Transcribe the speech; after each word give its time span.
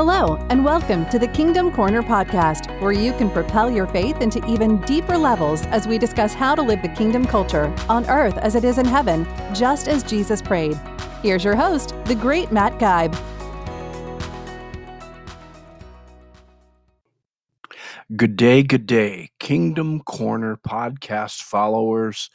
Hello, 0.00 0.36
and 0.48 0.64
welcome 0.64 1.10
to 1.10 1.18
the 1.18 1.26
Kingdom 1.26 1.72
Corner 1.72 2.04
podcast, 2.04 2.80
where 2.80 2.92
you 2.92 3.12
can 3.14 3.28
propel 3.28 3.68
your 3.68 3.88
faith 3.88 4.20
into 4.20 4.38
even 4.48 4.80
deeper 4.82 5.18
levels 5.18 5.66
as 5.66 5.88
we 5.88 5.98
discuss 5.98 6.32
how 6.32 6.54
to 6.54 6.62
live 6.62 6.82
the 6.82 6.88
kingdom 6.90 7.26
culture 7.26 7.74
on 7.88 8.08
earth 8.08 8.38
as 8.38 8.54
it 8.54 8.62
is 8.62 8.78
in 8.78 8.86
heaven, 8.86 9.26
just 9.52 9.88
as 9.88 10.04
Jesus 10.04 10.40
prayed. 10.40 10.78
Here's 11.20 11.42
your 11.42 11.56
host, 11.56 11.96
the 12.04 12.14
great 12.14 12.52
Matt 12.52 12.78
Guybe. 12.78 13.12
Good 18.14 18.36
day, 18.36 18.62
good 18.62 18.86
day, 18.86 19.30
Kingdom 19.40 19.98
Corner 20.04 20.56
podcast 20.64 21.42
followers 21.42 22.30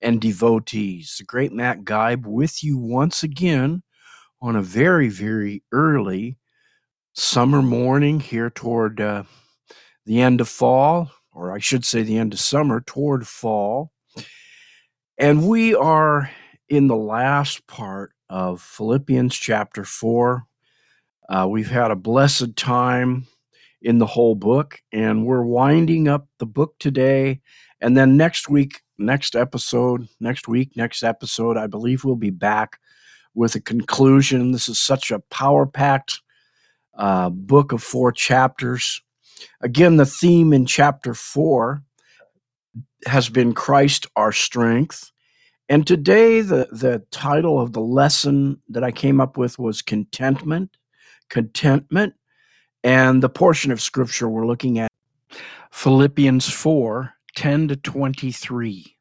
and 0.00 0.18
devotees. 0.18 1.16
The 1.18 1.24
great 1.24 1.52
Matt 1.52 1.80
Guybe 1.80 2.24
with 2.24 2.64
you 2.64 2.78
once 2.78 3.22
again 3.22 3.82
on 4.40 4.56
a 4.56 4.62
very, 4.62 5.10
very 5.10 5.62
early 5.72 6.38
summer 7.14 7.60
morning 7.60 8.20
here 8.20 8.50
toward 8.50 9.00
uh, 9.00 9.24
the 10.06 10.20
end 10.20 10.40
of 10.40 10.48
fall, 10.48 11.10
or 11.32 11.52
I 11.52 11.58
should 11.58 11.84
say 11.84 12.02
the 12.02 12.18
end 12.18 12.32
of 12.32 12.40
summer 12.40 12.80
toward 12.80 13.26
fall. 13.26 13.92
And 15.18 15.48
we 15.48 15.74
are 15.74 16.30
in 16.68 16.86
the 16.86 16.96
last 16.96 17.66
part 17.66 18.12
of 18.30 18.62
Philippians 18.62 19.34
chapter 19.34 19.84
4. 19.84 20.44
Uh, 21.28 21.46
we've 21.48 21.70
had 21.70 21.90
a 21.90 21.96
blessed 21.96 22.56
time 22.56 23.26
in 23.82 23.98
the 23.98 24.06
whole 24.06 24.34
book, 24.34 24.80
and 24.92 25.26
we're 25.26 25.44
winding 25.44 26.08
up 26.08 26.26
the 26.38 26.46
book 26.46 26.74
today. 26.78 27.40
And 27.80 27.96
then 27.96 28.16
next 28.16 28.48
week, 28.48 28.80
next 28.96 29.36
episode, 29.36 30.08
next 30.20 30.48
week, 30.48 30.76
next 30.76 31.02
episode, 31.02 31.56
I 31.56 31.66
believe 31.66 32.04
we'll 32.04 32.16
be 32.16 32.30
back 32.30 32.78
with 33.34 33.54
a 33.54 33.60
conclusion. 33.60 34.52
This 34.52 34.68
is 34.68 34.78
such 34.78 35.10
a 35.10 35.18
power 35.30 35.66
packed 35.66 36.20
uh, 36.94 37.30
book 37.30 37.72
of 37.72 37.82
four 37.82 38.12
chapters. 38.12 39.02
Again, 39.60 39.96
the 39.96 40.06
theme 40.06 40.52
in 40.52 40.66
chapter 40.66 41.14
four 41.14 41.82
has 43.06 43.28
been 43.28 43.52
Christ 43.52 44.06
our 44.16 44.32
strength. 44.32 45.10
And 45.68 45.86
today, 45.86 46.40
the, 46.40 46.68
the 46.70 47.02
title 47.10 47.60
of 47.60 47.72
the 47.72 47.80
lesson 47.80 48.60
that 48.68 48.84
I 48.84 48.90
came 48.90 49.20
up 49.20 49.36
with 49.36 49.58
was 49.58 49.82
Contentment. 49.82 50.76
Contentment. 51.28 52.14
And 52.84 53.22
the 53.22 53.28
portion 53.28 53.72
of 53.72 53.80
scripture 53.80 54.28
we're 54.28 54.46
looking 54.46 54.78
at, 54.78 54.90
Philippians 55.70 56.48
4 56.50 57.14
10 57.34 57.68
to 57.68 57.76
23. 57.76 58.96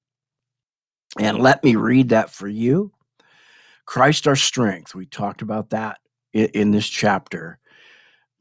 And 1.20 1.40
let 1.40 1.64
me 1.64 1.76
read 1.76 2.10
that 2.10 2.30
for 2.30 2.48
you. 2.48 2.94
Christ 3.86 4.28
our 4.28 4.38
strength. 4.38 4.96
We 4.96 5.06
talked 5.06 5.42
about 5.42 5.72
that 5.72 6.00
in, 6.32 6.46
in 6.54 6.72
this 6.72 6.88
chapter. 6.88 7.60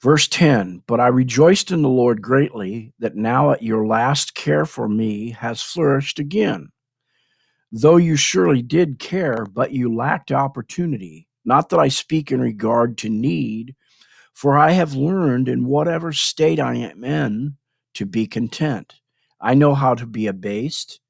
Verse 0.02 0.28
10 0.28 0.82
But 0.86 0.98
I 0.98 1.08
rejoiced 1.08 1.70
in 1.70 1.82
the 1.82 1.88
Lord 1.88 2.22
greatly 2.22 2.92
that 3.00 3.16
now 3.16 3.50
at 3.50 3.62
your 3.62 3.86
last 3.86 4.34
care 4.34 4.64
for 4.64 4.88
me 4.88 5.30
has 5.30 5.62
flourished 5.62 6.18
again. 6.18 6.70
Though 7.70 7.98
you 7.98 8.16
surely 8.16 8.62
did 8.62 8.98
care, 8.98 9.44
but 9.44 9.72
you 9.72 9.94
lacked 9.94 10.32
opportunity. 10.32 11.28
Not 11.44 11.68
that 11.68 11.78
I 11.78 11.88
speak 11.88 12.32
in 12.32 12.40
regard 12.40 12.96
to 12.98 13.08
need, 13.10 13.76
for 14.32 14.56
I 14.56 14.70
have 14.72 14.94
learned 14.94 15.48
in 15.48 15.66
whatever 15.66 16.12
state 16.12 16.60
I 16.60 16.76
am 16.76 17.04
in 17.04 17.56
to 17.94 18.06
be 18.06 18.26
content. 18.26 18.94
I 19.40 19.54
know 19.54 19.74
how 19.74 19.94
to 19.94 20.06
be 20.06 20.26
abased, 20.26 21.00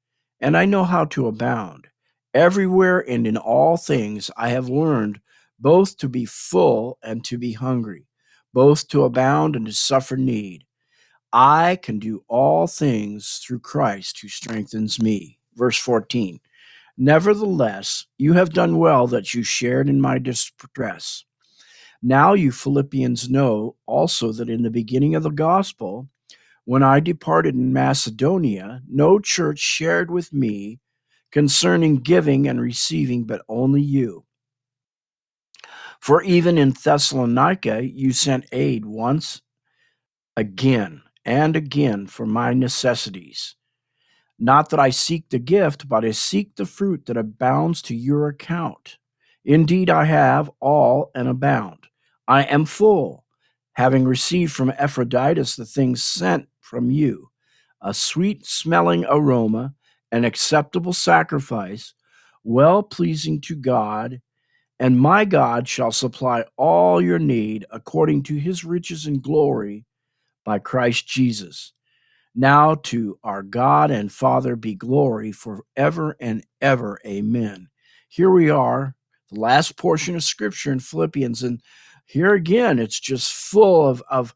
and 0.41 0.57
I 0.57 0.65
know 0.65 0.83
how 0.83 1.05
to 1.05 1.27
abound. 1.27 1.87
Everywhere 2.33 2.99
and 3.09 3.25
in 3.25 3.37
all 3.37 3.77
things 3.77 4.29
I 4.35 4.49
have 4.49 4.69
learned 4.69 5.21
both 5.59 5.97
to 5.97 6.09
be 6.09 6.25
full 6.25 6.97
and 7.03 7.23
to 7.25 7.37
be 7.37 7.53
hungry 7.53 8.05
both 8.53 8.87
to 8.89 9.03
abound 9.03 9.55
and 9.55 9.65
to 9.65 9.73
suffer 9.73 10.17
need. 10.17 10.65
I 11.33 11.77
can 11.81 11.99
do 11.99 12.23
all 12.27 12.67
things 12.67 13.41
through 13.43 13.59
Christ 13.59 14.19
who 14.19 14.27
strengthens 14.27 15.01
me. 15.01 15.39
Verse 15.55 15.77
14. 15.77 16.39
Nevertheless, 16.97 18.05
you 18.17 18.33
have 18.33 18.53
done 18.53 18.77
well 18.77 19.07
that 19.07 19.33
you 19.33 19.43
shared 19.43 19.89
in 19.89 20.01
my 20.01 20.19
distress. 20.19 21.23
Now 22.03 22.33
you 22.33 22.51
Philippians 22.51 23.29
know 23.29 23.75
also 23.85 24.31
that 24.33 24.49
in 24.49 24.63
the 24.63 24.69
beginning 24.69 25.15
of 25.15 25.23
the 25.23 25.29
gospel, 25.29 26.07
when 26.65 26.83
I 26.83 26.99
departed 26.99 27.55
in 27.55 27.73
Macedonia, 27.73 28.81
no 28.87 29.19
church 29.19 29.59
shared 29.59 30.11
with 30.11 30.33
me 30.33 30.79
concerning 31.31 31.97
giving 31.97 32.47
and 32.47 32.59
receiving, 32.59 33.23
but 33.23 33.41
only 33.47 33.81
you. 33.81 34.25
For 36.01 36.23
even 36.23 36.57
in 36.57 36.71
Thessalonica 36.71 37.87
you 37.87 38.11
sent 38.11 38.47
aid 38.51 38.85
once 38.85 39.43
again 40.35 41.03
and 41.23 41.55
again 41.55 42.07
for 42.07 42.25
my 42.25 42.53
necessities. 42.55 43.55
Not 44.39 44.71
that 44.71 44.79
I 44.79 44.89
seek 44.89 45.29
the 45.29 45.37
gift, 45.37 45.87
but 45.87 46.03
I 46.03 46.09
seek 46.09 46.55
the 46.55 46.65
fruit 46.65 47.05
that 47.05 47.17
abounds 47.17 47.83
to 47.83 47.95
your 47.95 48.27
account. 48.27 48.97
Indeed, 49.45 49.91
I 49.91 50.05
have 50.05 50.49
all 50.59 51.11
and 51.13 51.27
abound. 51.27 51.85
I 52.27 52.43
am 52.43 52.65
full, 52.65 53.23
having 53.73 54.03
received 54.03 54.53
from 54.53 54.71
Epaphroditus 54.71 55.55
the 55.55 55.65
things 55.65 56.03
sent 56.03 56.47
from 56.61 56.89
you 56.89 57.29
a 57.79 57.93
sweet 57.93 58.43
smelling 58.43 59.05
aroma, 59.07 59.75
an 60.11 60.25
acceptable 60.25 60.93
sacrifice, 60.93 61.93
well 62.43 62.81
pleasing 62.81 63.39
to 63.41 63.55
God 63.55 64.19
and 64.81 64.99
my 64.99 65.25
God 65.25 65.67
shall 65.67 65.91
supply 65.91 66.43
all 66.57 66.99
your 66.99 67.19
need 67.19 67.67
according 67.69 68.23
to 68.23 68.35
his 68.37 68.65
riches 68.65 69.05
and 69.05 69.21
glory 69.21 69.85
by 70.43 70.57
Christ 70.57 71.07
Jesus. 71.07 71.73
Now 72.33 72.73
to 72.85 73.19
our 73.23 73.43
God 73.43 73.91
and 73.91 74.11
Father 74.11 74.55
be 74.55 74.73
glory 74.73 75.33
forever 75.33 76.17
and 76.19 76.43
ever. 76.61 76.97
Amen. 77.05 77.69
Here 78.09 78.31
we 78.31 78.49
are, 78.49 78.95
the 79.31 79.39
last 79.39 79.77
portion 79.77 80.15
of 80.15 80.23
scripture 80.23 80.71
in 80.71 80.79
Philippians. 80.79 81.43
And 81.43 81.61
here 82.07 82.33
again, 82.33 82.79
it's 82.79 82.99
just 82.99 83.31
full 83.31 83.87
of, 83.87 84.01
of, 84.09 84.33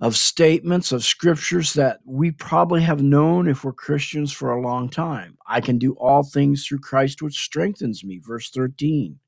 of 0.00 0.16
statements 0.16 0.90
of 0.90 1.04
scriptures 1.04 1.74
that 1.74 2.00
we 2.06 2.30
probably 2.30 2.80
have 2.80 3.02
known 3.02 3.46
if 3.46 3.62
we're 3.62 3.74
Christians 3.74 4.32
for 4.32 4.52
a 4.52 4.62
long 4.62 4.88
time. 4.88 5.36
I 5.46 5.60
can 5.60 5.76
do 5.76 5.92
all 5.96 6.22
things 6.22 6.66
through 6.66 6.78
Christ, 6.78 7.20
which 7.20 7.36
strengthens 7.44 8.02
me. 8.02 8.22
Verse 8.24 8.48
13. 8.48 9.18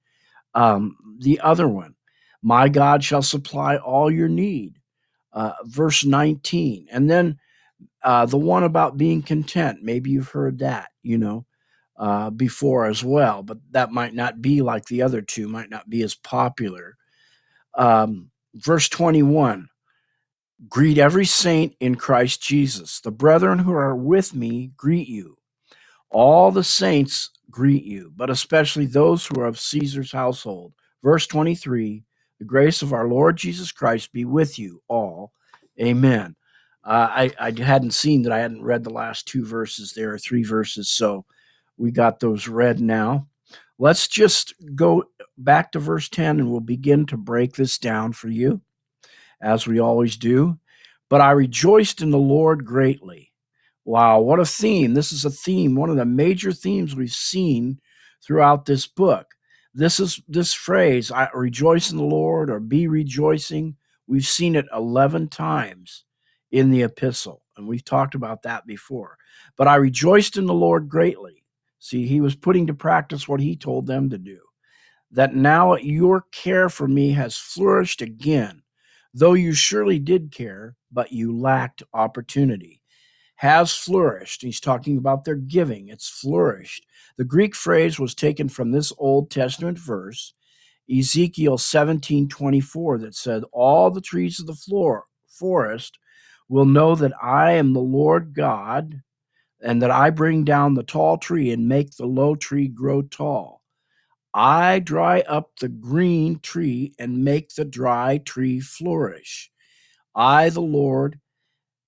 Um, 0.55 0.97
the 1.19 1.41
other 1.41 1.69
one, 1.69 1.95
my 2.43 2.69
God 2.69 3.05
shall 3.05 3.23
supply 3.23 3.77
all 3.77 4.11
your 4.11 4.29
need. 4.29 4.79
Uh, 5.33 5.53
verse 5.65 6.05
19. 6.05 6.89
And 6.91 7.09
then 7.11 7.39
uh, 8.03 8.27
the 8.27 8.39
one 8.39 8.65
about 8.65 8.97
being 8.99 9.23
content. 9.23 9.83
Maybe 9.83 10.11
you've 10.11 10.29
heard 10.29 10.59
that, 10.59 10.91
you 11.03 11.19
know, 11.19 11.47
uh, 11.97 12.31
before 12.31 12.87
as 12.87 13.05
well, 13.05 13.43
but 13.43 13.59
that 13.71 13.93
might 13.93 14.15
not 14.15 14.43
be 14.43 14.61
like 14.63 14.87
the 14.87 15.03
other 15.03 15.23
two, 15.23 15.49
might 15.49 15.71
not 15.71 15.89
be 15.89 16.03
as 16.03 16.15
popular. 16.15 16.97
Um, 17.75 18.31
verse 18.55 18.89
21 18.89 19.69
Greet 20.69 20.99
every 20.99 21.27
saint 21.27 21.75
in 21.81 21.97
Christ 21.97 22.41
Jesus. 22.41 23.01
The 23.01 23.11
brethren 23.11 23.59
who 23.61 23.73
are 23.73 23.97
with 23.97 24.35
me 24.35 24.71
greet 24.77 25.09
you. 25.09 25.37
All 26.13 26.53
the 26.53 26.65
saints 26.65 27.31
greet 27.51 27.85
you, 27.85 28.13
but 28.17 28.31
especially 28.31 28.87
those 28.87 29.27
who 29.27 29.41
are 29.41 29.47
of 29.47 29.61
Caesar's 29.61 30.13
household. 30.13 30.75
Verse 31.05 31.27
23 31.29 32.05
The 32.41 32.47
grace 32.47 32.83
of 32.83 32.93
our 32.95 33.09
Lord 33.09 33.37
Jesus 33.39 33.73
Christ 33.73 34.13
be 34.13 34.25
with 34.25 34.59
you 34.59 34.83
all. 34.89 35.33
Amen. 35.81 36.37
Uh, 36.85 37.09
I, 37.11 37.33
I 37.41 37.63
hadn't 37.63 37.93
seen 37.95 38.23
that 38.23 38.33
I 38.33 38.41
hadn't 38.41 38.65
read 38.65 38.85
the 38.85 38.91
last 38.91 39.29
two 39.29 39.45
verses. 39.47 39.93
There 39.93 40.13
are 40.15 40.19
three 40.19 40.45
verses, 40.45 40.89
so 40.89 41.27
we 41.79 41.93
got 41.93 42.21
those 42.21 42.49
read 42.49 42.81
now. 42.81 43.29
Let's 43.79 44.09
just 44.09 44.55
go 44.75 45.05
back 45.39 45.73
to 45.73 45.81
verse 45.81 46.09
10 46.09 46.41
and 46.41 46.51
we'll 46.51 46.61
begin 46.61 47.07
to 47.07 47.17
break 47.17 47.55
this 47.55 47.79
down 47.79 48.13
for 48.13 48.29
you, 48.29 48.63
as 49.43 49.67
we 49.67 49.81
always 49.81 50.17
do. 50.17 50.59
But 51.11 51.21
I 51.21 51.33
rejoiced 51.33 52.03
in 52.03 52.11
the 52.11 52.19
Lord 52.19 52.65
greatly 52.65 53.32
Wow, 53.85 54.21
what 54.21 54.39
a 54.39 54.45
theme. 54.45 54.95
This 54.95 55.13
is 55.13 55.25
a 55.25 55.31
theme, 55.31 55.75
one 55.75 55.91
of 55.91 55.97
the 55.97 56.05
major 56.05 56.53
themes 56.53 56.95
we've 56.95 57.11
seen 57.11 57.81
throughout 58.25 58.65
this 58.65 58.87
book. 58.87 59.35
This 59.75 59.99
is 59.99 60.21
this 60.29 60.55
phrase, 60.55 61.11
I 61.11 61.29
rejoice 61.35 61.91
in 61.91 61.97
the 61.97 62.05
Lord 62.05 62.51
or 62.51 62.61
be 62.61 62.87
rejoicing. 62.87 63.77
We've 64.07 64.27
seen 64.27 64.55
it 64.55 64.67
11 64.73 65.29
times 65.29 66.05
in 66.53 66.71
the 66.71 66.83
epistle, 66.83 67.43
and 67.57 67.67
we've 67.67 67.85
talked 67.85 68.15
about 68.15 68.43
that 68.43 68.67
before. 68.67 69.17
But 69.57 69.67
I 69.67 69.77
rejoiced 69.77 70.37
in 70.37 70.47
the 70.47 70.55
Lord 70.55 70.89
greatly. 70.89 71.43
See, 71.79 72.07
he 72.07 72.21
was 72.21 72.37
putting 72.37 72.69
to 72.69 72.75
practice 72.75 73.27
what 73.27 73.41
he 73.41 73.57
told 73.57 73.87
them 73.87 74.11
to 74.11 74.19
do. 74.19 74.39
That 75.11 75.35
now 75.35 75.75
your 75.77 76.25
care 76.31 76.69
for 76.69 76.87
me 76.87 77.13
has 77.13 77.37
flourished 77.37 78.01
again, 78.01 78.63
though 79.13 79.35
you 79.35 79.55
surely 79.55 79.99
did 79.99 80.31
care, 80.31 80.77
but 80.93 81.13
you 81.13 81.37
lacked 81.37 81.83
opportunity 81.93 82.82
has 83.43 83.73
flourished. 83.73 84.41
He's 84.41 84.61
talking 84.61 84.97
about 84.97 85.25
their 85.25 85.35
giving, 85.35 85.89
it's 85.89 86.09
flourished. 86.09 86.87
The 87.17 87.25
Greek 87.25 87.57
phrase 87.57 87.99
was 87.99 88.15
taken 88.15 88.49
from 88.49 88.71
this 88.71 88.93
Old 88.99 89.33
Testament 89.33 89.81
verse 89.81 90.33
Ezekiel 90.89 91.59
17:24 91.59 92.99
that 92.99 93.17
said, 93.17 93.43
"All 93.53 93.91
the 93.91 94.01
trees 94.01 94.39
of 94.39 94.47
the 94.47 94.55
floor, 94.55 95.07
forest 95.27 95.99
will 96.49 96.67
know 96.67 96.95
that 96.95 97.15
I 97.21 97.55
am 97.55 97.73
the 97.73 97.81
Lord 97.81 98.33
God, 98.33 99.03
and 99.61 99.83
that 99.83 99.91
I 99.91 100.11
bring 100.11 100.45
down 100.45 100.75
the 100.75 100.85
tall 100.85 101.19
tree 101.19 101.51
and 101.51 101.69
make 101.69 101.97
the 101.97 102.07
low 102.07 102.37
tree 102.37 102.69
grow 102.69 103.03
tall. 103.03 103.63
I 104.33 104.79
dry 104.79 105.23
up 105.23 105.51
the 105.59 105.69
green 105.69 106.39
tree 106.39 106.95
and 106.97 107.25
make 107.25 107.57
the 107.57 107.65
dry 107.65 108.19
tree 108.19 108.61
flourish. 108.61 109.51
I, 110.15 110.51
the 110.51 110.61
Lord, 110.61 111.19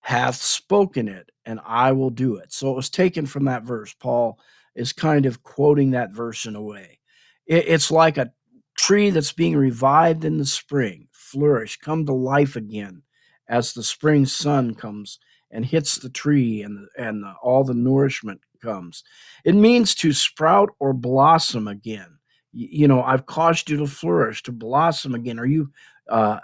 hath 0.04 0.36
spoken 0.36 1.08
it, 1.08 1.30
and 1.46 1.58
I 1.64 1.92
will 1.92 2.10
do 2.10 2.36
it. 2.36 2.52
So 2.52 2.70
it 2.70 2.76
was 2.76 2.90
taken 2.90 3.24
from 3.24 3.46
that 3.46 3.62
verse. 3.62 3.94
Paul 3.94 4.38
is 4.74 4.92
kind 4.92 5.24
of 5.24 5.42
quoting 5.42 5.92
that 5.92 6.10
verse 6.12 6.44
in 6.44 6.54
a 6.56 6.62
way. 6.62 7.00
it's 7.46 7.90
like 7.90 8.18
a 8.18 8.30
tree 8.76 9.08
that's 9.08 9.32
being 9.32 9.56
revived 9.56 10.26
in 10.26 10.36
the 10.36 10.44
spring, 10.44 11.08
flourish, 11.10 11.78
come 11.78 12.04
to 12.04 12.12
life 12.12 12.54
again 12.54 13.00
as 13.48 13.72
the 13.72 13.82
spring 13.82 14.26
sun 14.26 14.74
comes 14.74 15.18
and 15.50 15.64
hits 15.64 15.96
the 15.96 16.10
tree 16.10 16.60
and, 16.60 16.86
and 16.98 17.22
the, 17.22 17.32
all 17.42 17.64
the 17.64 17.72
nourishment 17.72 18.42
comes. 18.62 19.04
It 19.42 19.54
means 19.54 19.94
to 19.96 20.12
sprout 20.12 20.68
or 20.80 20.92
blossom 20.92 21.66
again. 21.66 22.18
You, 22.52 22.68
you 22.70 22.88
know, 22.88 23.02
I've 23.02 23.24
caused 23.24 23.70
you 23.70 23.78
to 23.78 23.86
flourish, 23.86 24.42
to 24.42 24.52
blossom 24.52 25.14
again. 25.14 25.38
Are 25.38 25.46
you, 25.46 25.70
uh, 26.10 26.40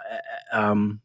um, 0.51 0.99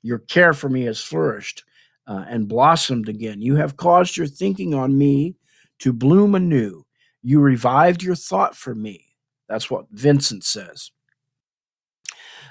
your 0.00 0.20
care 0.20 0.54
for 0.54 0.70
me 0.70 0.84
has 0.84 1.00
flourished 1.00 1.62
uh, 2.06 2.24
and 2.28 2.48
blossomed 2.48 3.08
again. 3.08 3.40
You 3.40 3.56
have 3.56 3.76
caused 3.76 4.16
your 4.16 4.26
thinking 4.26 4.74
on 4.74 4.96
me 4.96 5.36
to 5.80 5.92
bloom 5.92 6.34
anew. 6.34 6.84
You 7.22 7.40
revived 7.40 8.02
your 8.02 8.14
thought 8.14 8.54
for 8.56 8.74
me. 8.74 9.06
That's 9.48 9.70
what 9.70 9.86
Vincent 9.90 10.44
says. 10.44 10.90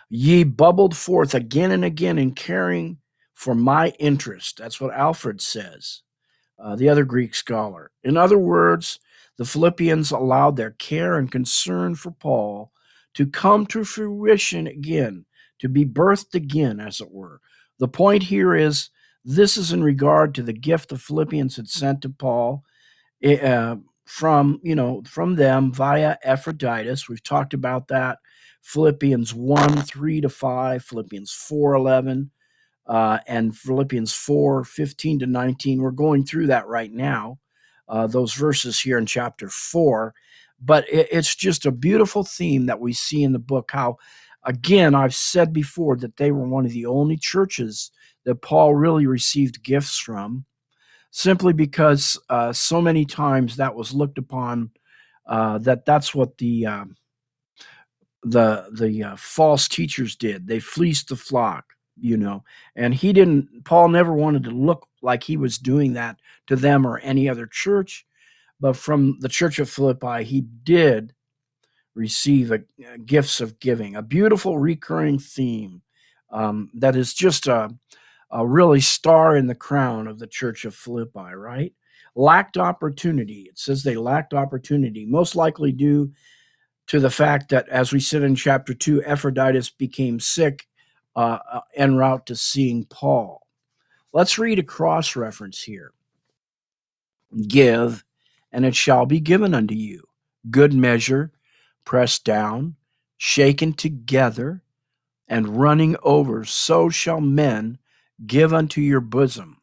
Ye 0.09 0.43
bubbled 0.43 0.95
forth 0.95 1.33
again 1.33 1.71
and 1.71 1.85
again 1.85 2.17
in 2.17 2.33
caring 2.33 2.97
for 3.33 3.55
my 3.55 3.89
interest. 3.99 4.57
That's 4.57 4.79
what 4.79 4.93
Alford 4.93 5.41
says, 5.41 6.01
uh, 6.59 6.75
the 6.75 6.89
other 6.89 7.03
Greek 7.03 7.33
scholar. 7.35 7.91
In 8.03 8.15
other 8.17 8.37
words, 8.37 8.99
the 9.37 9.45
Philippians 9.45 10.11
allowed 10.11 10.55
their 10.55 10.71
care 10.71 11.17
and 11.17 11.31
concern 11.31 11.95
for 11.95 12.11
Paul 12.11 12.71
to 13.15 13.25
come 13.25 13.65
to 13.67 13.83
fruition 13.83 14.67
again, 14.67 15.25
to 15.59 15.69
be 15.69 15.85
birthed 15.85 16.35
again, 16.35 16.79
as 16.79 17.01
it 17.01 17.11
were. 17.11 17.41
The 17.79 17.87
point 17.87 18.23
here 18.23 18.55
is 18.55 18.89
this 19.25 19.57
is 19.57 19.71
in 19.71 19.83
regard 19.83 20.35
to 20.35 20.43
the 20.43 20.53
gift 20.53 20.89
the 20.89 20.97
Philippians 20.97 21.55
had 21.55 21.69
sent 21.69 22.01
to 22.01 22.09
Paul 22.09 22.63
uh, 23.25 23.77
from, 24.05 24.59
you 24.63 24.75
know, 24.75 25.01
from 25.05 25.35
them 25.35 25.71
via 25.71 26.17
Epaphroditus. 26.23 27.07
We've 27.07 27.23
talked 27.23 27.53
about 27.53 27.87
that. 27.87 28.19
Philippians 28.61 29.33
1, 29.33 29.81
3 29.81 30.21
to 30.21 30.29
5, 30.29 30.83
Philippians 30.83 31.31
4, 31.31 31.73
11, 31.75 32.31
uh, 32.87 33.19
and 33.27 33.55
Philippians 33.55 34.13
4, 34.13 34.63
15 34.63 35.19
to 35.19 35.25
19. 35.25 35.81
We're 35.81 35.91
going 35.91 36.25
through 36.25 36.47
that 36.47 36.67
right 36.67 36.91
now, 36.91 37.39
uh, 37.87 38.07
those 38.07 38.33
verses 38.33 38.79
here 38.79 38.97
in 38.97 39.05
chapter 39.05 39.49
4. 39.49 40.13
But 40.61 40.87
it, 40.89 41.09
it's 41.11 41.35
just 41.35 41.65
a 41.65 41.71
beautiful 41.71 42.23
theme 42.23 42.65
that 42.67 42.79
we 42.79 42.93
see 42.93 43.23
in 43.23 43.33
the 43.33 43.39
book 43.39 43.71
how, 43.71 43.97
again, 44.45 44.95
I've 44.95 45.15
said 45.15 45.53
before 45.53 45.95
that 45.97 46.17
they 46.17 46.31
were 46.31 46.47
one 46.47 46.65
of 46.65 46.71
the 46.71 46.85
only 46.85 47.17
churches 47.17 47.91
that 48.25 48.41
Paul 48.41 48.75
really 48.75 49.05
received 49.05 49.63
gifts 49.63 49.97
from, 49.97 50.45
simply 51.11 51.53
because 51.53 52.19
uh, 52.29 52.53
so 52.53 52.81
many 52.81 53.05
times 53.05 53.57
that 53.57 53.75
was 53.75 53.93
looked 53.93 54.17
upon 54.17 54.71
uh, 55.27 55.57
that 55.59 55.85
that's 55.85 56.13
what 56.13 56.37
the 56.37 56.65
um, 56.65 56.95
the 58.23 58.67
the 58.73 59.03
uh, 59.03 59.15
false 59.17 59.67
teachers 59.67 60.15
did. 60.15 60.47
They 60.47 60.59
fleeced 60.59 61.09
the 61.09 61.15
flock, 61.15 61.65
you 61.97 62.17
know, 62.17 62.43
and 62.75 62.93
he 62.93 63.13
didn't. 63.13 63.63
Paul 63.65 63.89
never 63.89 64.13
wanted 64.13 64.43
to 64.45 64.51
look 64.51 64.87
like 65.01 65.23
he 65.23 65.37
was 65.37 65.57
doing 65.57 65.93
that 65.93 66.17
to 66.47 66.55
them 66.55 66.85
or 66.85 66.99
any 66.99 67.29
other 67.29 67.47
church, 67.47 68.05
but 68.59 68.75
from 68.75 69.17
the 69.19 69.29
church 69.29 69.59
of 69.59 69.69
Philippi, 69.69 70.23
he 70.23 70.41
did 70.41 71.13
receive 71.95 72.51
a, 72.51 72.61
a 72.93 72.97
gifts 72.97 73.41
of 73.41 73.59
giving, 73.59 73.95
a 73.95 74.01
beautiful 74.01 74.57
recurring 74.57 75.19
theme 75.19 75.81
um, 76.31 76.69
that 76.73 76.95
is 76.95 77.13
just 77.13 77.47
a 77.47 77.69
a 78.33 78.45
really 78.45 78.81
star 78.81 79.37
in 79.37 79.45
the 79.45 79.55
crown 79.55 80.07
of 80.07 80.17
the 80.17 80.27
church 80.27 80.65
of 80.65 80.73
Philippi, 80.73 81.35
right? 81.35 81.71
Lacked 82.15 82.57
opportunity. 82.57 83.43
It 83.43 83.59
says 83.59 83.83
they 83.83 83.95
lacked 83.95 84.33
opportunity, 84.33 85.05
most 85.05 85.35
likely 85.35 85.71
due 85.71 86.11
to 86.87 86.99
the 86.99 87.11
fact 87.11 87.49
that, 87.49 87.69
as 87.69 87.93
we 87.93 87.99
said 87.99 88.23
in 88.23 88.35
chapter 88.35 88.73
2, 88.73 89.03
Epaphroditus 89.03 89.69
became 89.69 90.19
sick 90.19 90.67
uh, 91.15 91.37
uh, 91.51 91.61
en 91.75 91.95
route 91.95 92.25
to 92.25 92.35
seeing 92.35 92.85
Paul. 92.85 93.45
Let's 94.13 94.39
read 94.39 94.57
a 94.57 94.63
cross 94.63 95.15
reference 95.15 95.61
here. 95.61 95.91
Give, 97.47 98.03
and 98.51 98.65
it 98.65 98.75
shall 98.75 99.05
be 99.05 99.19
given 99.19 99.53
unto 99.53 99.75
you. 99.75 100.03
Good 100.49 100.73
measure, 100.73 101.31
pressed 101.85 102.23
down, 102.23 102.75
shaken 103.17 103.73
together, 103.73 104.61
and 105.27 105.57
running 105.59 105.95
over, 106.03 106.45
so 106.45 106.89
shall 106.89 107.21
men 107.21 107.77
give 108.25 108.53
unto 108.53 108.81
your 108.81 109.01
bosom. 109.01 109.57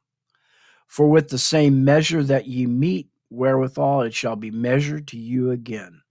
For 0.86 1.08
with 1.08 1.28
the 1.28 1.38
same 1.38 1.84
measure 1.84 2.22
that 2.24 2.46
ye 2.46 2.66
meet 2.66 3.08
wherewithal 3.30 4.02
it 4.02 4.14
shall 4.14 4.36
be 4.36 4.50
measured 4.50 5.06
to 5.08 5.18
you 5.18 5.52
again. 5.52 6.02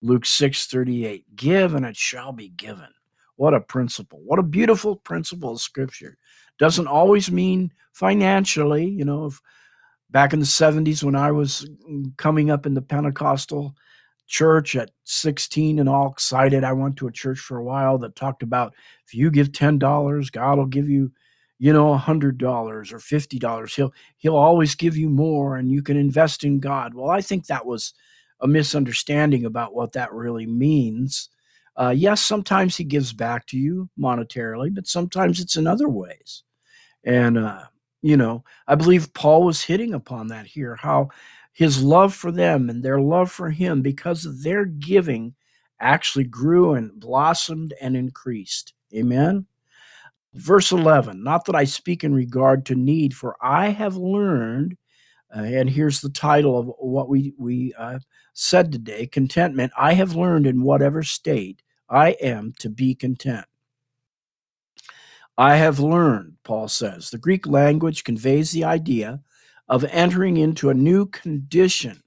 Luke 0.00 0.24
6:38. 0.24 1.24
Give 1.34 1.74
and 1.74 1.84
it 1.84 1.96
shall 1.96 2.32
be 2.32 2.50
given. 2.50 2.88
What 3.36 3.54
a 3.54 3.60
principle. 3.60 4.20
What 4.24 4.38
a 4.38 4.44
beautiful 4.44 4.96
principle 4.96 5.52
of 5.52 5.60
scripture. 5.60 6.16
Doesn't 6.58 6.86
always 6.86 7.30
mean 7.30 7.72
financially, 7.92 8.86
you 8.86 9.04
know, 9.04 9.26
if 9.26 9.40
back 10.10 10.32
in 10.32 10.40
the 10.40 10.46
70s 10.46 11.02
when 11.02 11.14
I 11.14 11.32
was 11.32 11.68
mm, 11.88 12.16
coming 12.16 12.50
up 12.50 12.66
in 12.66 12.74
the 12.74 12.82
Pentecostal 12.82 13.74
church 14.28 14.76
at 14.76 14.90
16 15.04 15.78
and 15.78 15.88
all 15.88 16.10
excited, 16.12 16.62
I 16.62 16.72
went 16.72 16.96
to 16.98 17.08
a 17.08 17.12
church 17.12 17.38
for 17.38 17.56
a 17.56 17.64
while 17.64 17.98
that 17.98 18.14
talked 18.14 18.42
about 18.42 18.74
if 19.06 19.14
you 19.14 19.30
give 19.30 19.50
$10, 19.50 20.32
God 20.32 20.58
will 20.58 20.66
give 20.66 20.88
you 20.88 21.10
you 21.58 21.72
know, 21.72 21.92
a 21.92 21.98
hundred 21.98 22.38
dollars 22.38 22.92
or 22.92 23.00
fifty 23.00 23.38
dollars. 23.38 23.74
He'll 23.74 23.92
he'll 24.18 24.36
always 24.36 24.74
give 24.74 24.96
you 24.96 25.08
more, 25.08 25.56
and 25.56 25.70
you 25.70 25.82
can 25.82 25.96
invest 25.96 26.44
in 26.44 26.60
God. 26.60 26.94
Well, 26.94 27.10
I 27.10 27.20
think 27.20 27.46
that 27.46 27.66
was 27.66 27.94
a 28.40 28.46
misunderstanding 28.46 29.44
about 29.44 29.74
what 29.74 29.92
that 29.92 30.12
really 30.12 30.46
means. 30.46 31.28
Uh, 31.76 31.92
yes, 31.96 32.24
sometimes 32.24 32.76
he 32.76 32.84
gives 32.84 33.12
back 33.12 33.46
to 33.46 33.58
you 33.58 33.88
monetarily, 33.98 34.72
but 34.72 34.86
sometimes 34.86 35.40
it's 35.40 35.56
in 35.56 35.66
other 35.66 35.88
ways. 35.88 36.44
And 37.04 37.38
uh, 37.38 37.62
you 38.02 38.16
know, 38.16 38.44
I 38.68 38.76
believe 38.76 39.12
Paul 39.12 39.42
was 39.42 39.62
hitting 39.62 39.94
upon 39.94 40.28
that 40.28 40.46
here. 40.46 40.76
How 40.76 41.08
his 41.58 41.82
love 41.82 42.14
for 42.14 42.30
them 42.30 42.70
and 42.70 42.84
their 42.84 43.00
love 43.00 43.32
for 43.32 43.50
him, 43.50 43.82
because 43.82 44.24
of 44.24 44.44
their 44.44 44.64
giving, 44.64 45.34
actually 45.80 46.22
grew 46.22 46.74
and 46.74 47.00
blossomed 47.00 47.74
and 47.80 47.96
increased. 47.96 48.74
Amen. 48.94 49.44
Verse 50.34 50.70
11, 50.70 51.20
not 51.20 51.46
that 51.46 51.56
I 51.56 51.64
speak 51.64 52.04
in 52.04 52.14
regard 52.14 52.64
to 52.66 52.76
need, 52.76 53.12
for 53.12 53.36
I 53.42 53.70
have 53.70 53.96
learned, 53.96 54.76
uh, 55.36 55.40
and 55.40 55.68
here's 55.68 56.00
the 56.00 56.10
title 56.10 56.56
of 56.60 56.70
what 56.78 57.08
we, 57.08 57.34
we 57.36 57.74
uh, 57.76 57.98
said 58.34 58.70
today 58.70 59.08
contentment. 59.08 59.72
I 59.76 59.94
have 59.94 60.14
learned 60.14 60.46
in 60.46 60.62
whatever 60.62 61.02
state 61.02 61.60
I 61.90 62.10
am 62.20 62.52
to 62.60 62.70
be 62.70 62.94
content. 62.94 63.46
I 65.36 65.56
have 65.56 65.80
learned, 65.80 66.34
Paul 66.44 66.68
says. 66.68 67.10
The 67.10 67.18
Greek 67.18 67.48
language 67.48 68.04
conveys 68.04 68.52
the 68.52 68.62
idea 68.62 69.22
of 69.68 69.84
entering 69.84 70.36
into 70.36 70.70
a 70.70 70.74
new 70.74 71.06
condition, 71.06 72.02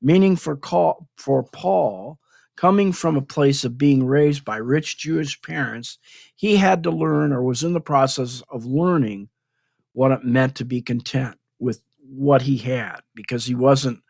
meaning 0.00 0.36
for, 0.36 0.56
call, 0.56 1.08
for 1.16 1.42
Paul, 1.42 2.18
coming 2.56 2.92
from 2.92 3.16
a 3.16 3.22
place 3.22 3.64
of 3.64 3.78
being 3.78 4.06
raised 4.06 4.44
by 4.44 4.56
rich 4.56 4.98
Jewish 4.98 5.40
parents, 5.42 5.98
he 6.36 6.56
had 6.56 6.82
to 6.84 6.90
learn 6.90 7.32
or 7.32 7.42
was 7.42 7.62
in 7.62 7.72
the 7.72 7.80
process 7.80 8.42
of 8.50 8.64
learning 8.64 9.28
what 9.92 10.12
it 10.12 10.24
meant 10.24 10.56
to 10.56 10.64
be 10.64 10.80
content 10.80 11.36
with 11.58 11.82
what 11.98 12.42
he 12.42 12.56
had 12.56 13.00
because 13.14 13.44
he 13.44 13.54
wasn't 13.54 14.00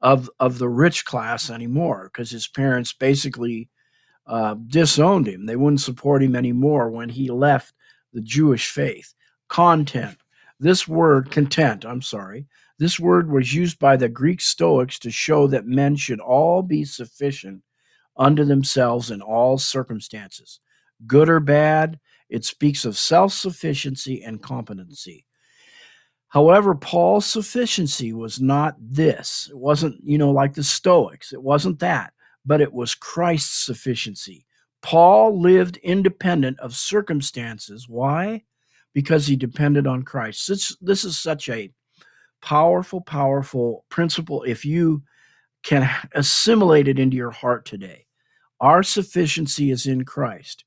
of 0.00 0.28
of 0.38 0.58
the 0.58 0.68
rich 0.68 1.04
class 1.04 1.50
anymore 1.50 2.10
because 2.12 2.30
his 2.30 2.46
parents 2.46 2.92
basically 2.92 3.68
uh, 4.26 4.54
disowned 4.68 5.26
him. 5.26 5.46
They 5.46 5.56
wouldn't 5.56 5.80
support 5.80 6.22
him 6.22 6.36
anymore 6.36 6.90
when 6.90 7.08
he 7.08 7.30
left 7.30 7.74
the 8.12 8.20
Jewish 8.20 8.70
faith. 8.70 9.14
Content. 9.48 10.18
This 10.64 10.88
word, 10.88 11.30
content, 11.30 11.84
I'm 11.84 12.00
sorry, 12.00 12.46
this 12.78 12.98
word 12.98 13.30
was 13.30 13.52
used 13.52 13.78
by 13.78 13.98
the 13.98 14.08
Greek 14.08 14.40
Stoics 14.40 14.98
to 15.00 15.10
show 15.10 15.46
that 15.48 15.66
men 15.66 15.94
should 15.94 16.20
all 16.20 16.62
be 16.62 16.86
sufficient 16.86 17.62
unto 18.16 18.46
themselves 18.46 19.10
in 19.10 19.20
all 19.20 19.58
circumstances, 19.58 20.60
good 21.06 21.28
or 21.28 21.38
bad. 21.38 22.00
It 22.30 22.46
speaks 22.46 22.86
of 22.86 22.96
self 22.96 23.34
sufficiency 23.34 24.24
and 24.24 24.42
competency. 24.42 25.26
However, 26.28 26.74
Paul's 26.74 27.26
sufficiency 27.26 28.14
was 28.14 28.40
not 28.40 28.74
this. 28.80 29.48
It 29.50 29.58
wasn't, 29.58 30.02
you 30.02 30.16
know, 30.16 30.30
like 30.30 30.54
the 30.54 30.64
Stoics. 30.64 31.34
It 31.34 31.42
wasn't 31.42 31.78
that, 31.80 32.14
but 32.46 32.62
it 32.62 32.72
was 32.72 32.94
Christ's 32.94 33.66
sufficiency. 33.66 34.46
Paul 34.80 35.38
lived 35.38 35.76
independent 35.82 36.58
of 36.60 36.74
circumstances. 36.74 37.86
Why? 37.86 38.44
Because 38.94 39.26
he 39.26 39.36
depended 39.36 39.86
on 39.86 40.02
Christ. 40.02 40.48
This, 40.48 40.76
this 40.80 41.04
is 41.04 41.18
such 41.18 41.48
a 41.48 41.70
powerful, 42.40 43.00
powerful 43.00 43.84
principle 43.90 44.42
if 44.44 44.64
you 44.64 45.02
can 45.64 45.90
assimilate 46.14 46.88
it 46.88 46.98
into 46.98 47.16
your 47.16 47.30
heart 47.30 47.64
today. 47.64 48.06
Our 48.60 48.82
sufficiency 48.82 49.70
is 49.70 49.86
in 49.86 50.04
Christ. 50.04 50.64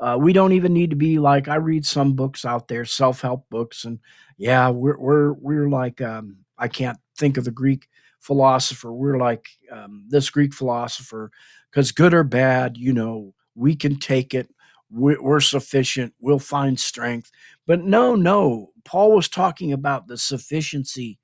Uh, 0.00 0.16
we 0.18 0.32
don't 0.32 0.52
even 0.52 0.72
need 0.72 0.90
to 0.90 0.96
be 0.96 1.18
like 1.18 1.46
I 1.46 1.56
read 1.56 1.84
some 1.84 2.14
books 2.14 2.46
out 2.46 2.68
there, 2.68 2.86
self-help 2.86 3.48
books, 3.50 3.84
and 3.84 3.98
yeah, 4.38 4.70
we're 4.70 4.98
we're 4.98 5.32
we're 5.34 5.68
like 5.68 6.00
um, 6.00 6.38
I 6.58 6.68
can't 6.68 6.98
think 7.18 7.36
of 7.36 7.44
the 7.44 7.50
Greek 7.50 7.86
philosopher. 8.20 8.92
We're 8.92 9.18
like 9.18 9.46
um, 9.70 10.04
this 10.08 10.30
Greek 10.30 10.54
philosopher 10.54 11.30
because 11.70 11.92
good 11.92 12.14
or 12.14 12.24
bad, 12.24 12.78
you 12.78 12.94
know, 12.94 13.34
we 13.54 13.76
can 13.76 13.96
take 13.96 14.32
it. 14.32 14.48
We're, 14.90 15.40
sufficient. 15.40 16.14
We'll 16.20 16.38
find 16.38 16.78
strength. 16.78 17.30
But 17.66 17.84
no, 17.84 18.14
no. 18.14 18.72
Paul 18.84 19.12
was 19.12 19.28
talking 19.28 19.72
about 19.72 20.08
the 20.08 20.18
sufficiency 20.18 21.18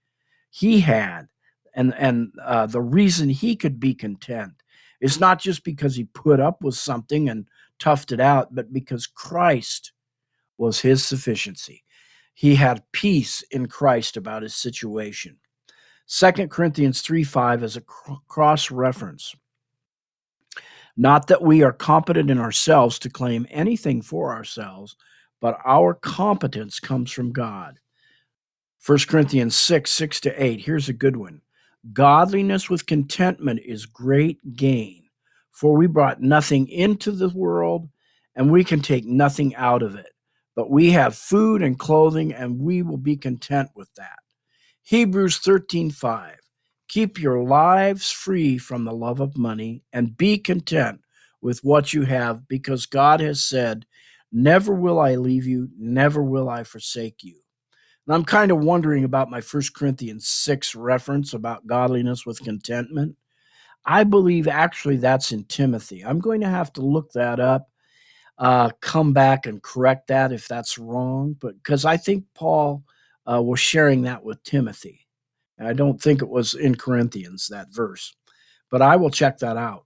he 0.50 0.80
had, 0.80 1.28
and 1.74 1.92
and 1.94 2.32
uh, 2.42 2.66
the 2.66 2.80
reason 2.80 3.28
he 3.28 3.56
could 3.56 3.80
be 3.80 3.94
content 3.94 4.52
is 5.00 5.20
not 5.20 5.40
just 5.40 5.64
because 5.64 5.96
he 5.96 6.04
put 6.04 6.40
up 6.40 6.62
with 6.62 6.74
something 6.74 7.28
and 7.28 7.46
toughed 7.78 8.12
it 8.12 8.20
out, 8.20 8.54
but 8.54 8.72
because 8.72 9.06
Christ 9.06 9.92
was 10.56 10.80
his 10.80 11.04
sufficiency. 11.04 11.84
He 12.34 12.54
had 12.54 12.84
peace 12.92 13.42
in 13.50 13.66
Christ 13.66 14.16
about 14.16 14.42
his 14.42 14.54
situation. 14.54 15.38
2 16.08 16.48
Corinthians 16.48 17.00
3 17.00 17.24
5 17.24 17.62
is 17.64 17.76
a 17.76 17.82
cross 18.28 18.70
reference. 18.70 19.34
Not 20.96 21.26
that 21.28 21.42
we 21.42 21.62
are 21.62 21.72
competent 21.72 22.30
in 22.30 22.38
ourselves 22.38 22.98
to 23.00 23.10
claim 23.10 23.46
anything 23.50 24.02
for 24.02 24.32
ourselves, 24.32 24.96
but 25.40 25.58
our 25.64 25.94
competence 25.94 26.80
comes 26.80 27.10
from 27.10 27.32
God. 27.32 27.78
1 28.84 28.98
Corinthians 29.08 29.56
6 29.56 29.90
6 29.90 30.20
to 30.20 30.42
8. 30.42 30.60
Here's 30.60 30.88
a 30.88 30.94
good 30.94 31.16
one. 31.16 31.42
Godliness 31.92 32.70
with 32.70 32.86
contentment 32.86 33.60
is 33.64 33.86
great 33.86 34.56
gain 34.56 35.06
for 35.56 35.74
we 35.74 35.86
brought 35.86 36.20
nothing 36.20 36.68
into 36.68 37.10
the 37.10 37.30
world, 37.30 37.88
and 38.34 38.52
we 38.52 38.62
can 38.62 38.82
take 38.82 39.06
nothing 39.06 39.54
out 39.56 39.82
of 39.82 39.94
it. 39.94 40.12
But 40.54 40.70
we 40.70 40.90
have 40.90 41.16
food 41.16 41.62
and 41.62 41.78
clothing, 41.78 42.34
and 42.34 42.60
we 42.60 42.82
will 42.82 42.98
be 42.98 43.16
content 43.16 43.70
with 43.74 43.88
that. 43.94 44.18
Hebrews 44.82 45.38
13 45.38 45.90
5. 45.90 46.36
Keep 46.88 47.20
your 47.20 47.42
lives 47.42 48.10
free 48.10 48.58
from 48.58 48.84
the 48.84 48.92
love 48.92 49.20
of 49.20 49.36
money 49.36 49.82
and 49.92 50.16
be 50.16 50.38
content 50.38 51.00
with 51.40 51.60
what 51.64 51.92
you 51.92 52.02
have, 52.02 52.48
because 52.48 52.86
God 52.86 53.20
has 53.20 53.44
said, 53.44 53.86
Never 54.32 54.74
will 54.74 54.98
I 54.98 55.14
leave 55.14 55.46
you, 55.46 55.68
never 55.78 56.22
will 56.22 56.48
I 56.48 56.64
forsake 56.64 57.22
you. 57.22 57.36
And 58.06 58.14
I'm 58.14 58.24
kind 58.24 58.50
of 58.50 58.58
wondering 58.58 59.04
about 59.04 59.30
my 59.30 59.40
1 59.40 59.62
Corinthians 59.74 60.28
6 60.28 60.74
reference 60.74 61.34
about 61.34 61.66
godliness 61.66 62.24
with 62.24 62.42
contentment. 62.42 63.16
I 63.84 64.04
believe 64.04 64.48
actually 64.48 64.96
that's 64.96 65.32
in 65.32 65.44
Timothy. 65.44 66.04
I'm 66.04 66.18
going 66.18 66.40
to 66.40 66.48
have 66.48 66.72
to 66.74 66.82
look 66.82 67.12
that 67.12 67.40
up, 67.40 67.68
uh, 68.38 68.70
come 68.80 69.12
back 69.12 69.46
and 69.46 69.62
correct 69.62 70.08
that 70.08 70.32
if 70.32 70.48
that's 70.48 70.78
wrong, 70.78 71.36
but 71.40 71.54
because 71.56 71.84
I 71.84 71.96
think 71.96 72.24
Paul 72.34 72.84
uh, 73.30 73.40
was 73.42 73.60
sharing 73.60 74.02
that 74.02 74.24
with 74.24 74.42
Timothy. 74.42 75.05
I 75.58 75.72
don't 75.72 76.00
think 76.00 76.22
it 76.22 76.28
was 76.28 76.54
in 76.54 76.74
Corinthians, 76.74 77.48
that 77.48 77.72
verse, 77.72 78.14
but 78.70 78.82
I 78.82 78.96
will 78.96 79.10
check 79.10 79.38
that 79.38 79.56
out. 79.56 79.84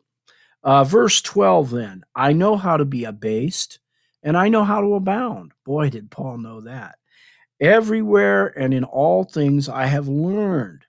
Uh, 0.62 0.84
verse 0.84 1.22
12 1.22 1.70
then, 1.70 2.04
I 2.14 2.32
know 2.32 2.56
how 2.56 2.76
to 2.76 2.84
be 2.84 3.04
abased 3.04 3.78
and 4.22 4.36
I 4.36 4.48
know 4.48 4.64
how 4.64 4.80
to 4.80 4.94
abound. 4.94 5.52
Boy, 5.64 5.90
did 5.90 6.10
Paul 6.10 6.38
know 6.38 6.60
that. 6.62 6.96
Everywhere 7.60 8.58
and 8.58 8.74
in 8.74 8.84
all 8.84 9.24
things 9.24 9.68
I 9.68 9.86
have 9.86 10.08
learned 10.08 10.84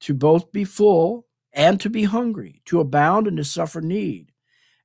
to 0.00 0.14
both 0.14 0.50
be 0.52 0.64
full 0.64 1.26
and 1.52 1.80
to 1.80 1.90
be 1.90 2.04
hungry, 2.04 2.62
to 2.66 2.80
abound 2.80 3.26
and 3.26 3.36
to 3.36 3.44
suffer 3.44 3.80
need. 3.80 4.32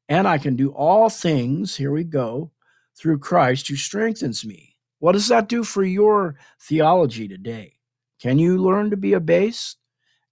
And 0.10 0.28
I 0.28 0.38
can 0.38 0.56
do 0.56 0.72
all 0.72 1.10
things, 1.10 1.76
here 1.76 1.92
we 1.92 2.04
go, 2.04 2.52
through 2.96 3.20
Christ 3.20 3.68
who 3.68 3.76
strengthens 3.76 4.46
me. 4.46 4.76
What 5.00 5.14
does 5.14 5.28
that 5.28 5.50
do 5.50 5.64
for 5.64 5.84
your 5.84 6.36
theology 6.62 7.28
today? 7.28 7.78
Can 8.24 8.40
you 8.40 8.58
learn 8.58 8.90
to 8.92 8.96
be 8.96 9.12
abased? 9.12 9.80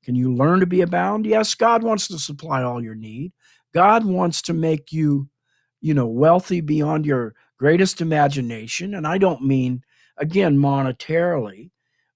Can 0.02 0.16
you 0.16 0.34
learn 0.34 0.62
to 0.62 0.66
be 0.66 0.80
abound? 0.80 1.26
Yes, 1.26 1.56
God 1.56 1.84
wants 1.84 2.08
to 2.08 2.18
supply 2.18 2.64
all 2.64 2.82
your 2.82 2.96
need. 2.96 3.34
God 3.74 4.06
wants 4.06 4.42
to 4.44 4.54
make 4.54 4.94
you, 4.94 5.28
you 5.82 5.94
know, 5.94 6.08
wealthy 6.08 6.62
beyond 6.62 7.06
your 7.06 7.36
greatest 7.58 8.00
imagination. 8.00 8.96
And 8.96 9.06
I 9.06 9.18
don't 9.18 9.44
mean, 9.44 9.84
again, 10.16 10.58
monetarily, 10.58 11.72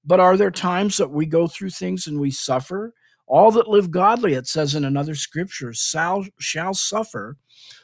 but 0.05 0.22
are 0.22 0.38
there 0.38 0.50
times 0.50 0.96
that 0.96 1.12
we 1.12 1.25
go 1.25 1.46
through 1.46 1.72
things 1.72 2.08
and 2.08 2.22
we 2.22 2.32
suffer 2.32 2.94
all 3.27 3.51
that 3.51 3.67
live 3.67 3.91
godly, 3.91 4.36
it 4.36 4.48
says 4.48 4.75
in 4.75 4.86
another 4.86 5.13
scripture, 5.13 5.74
shall, 5.74 6.25
shall 6.39 6.74
suffer 6.74 7.36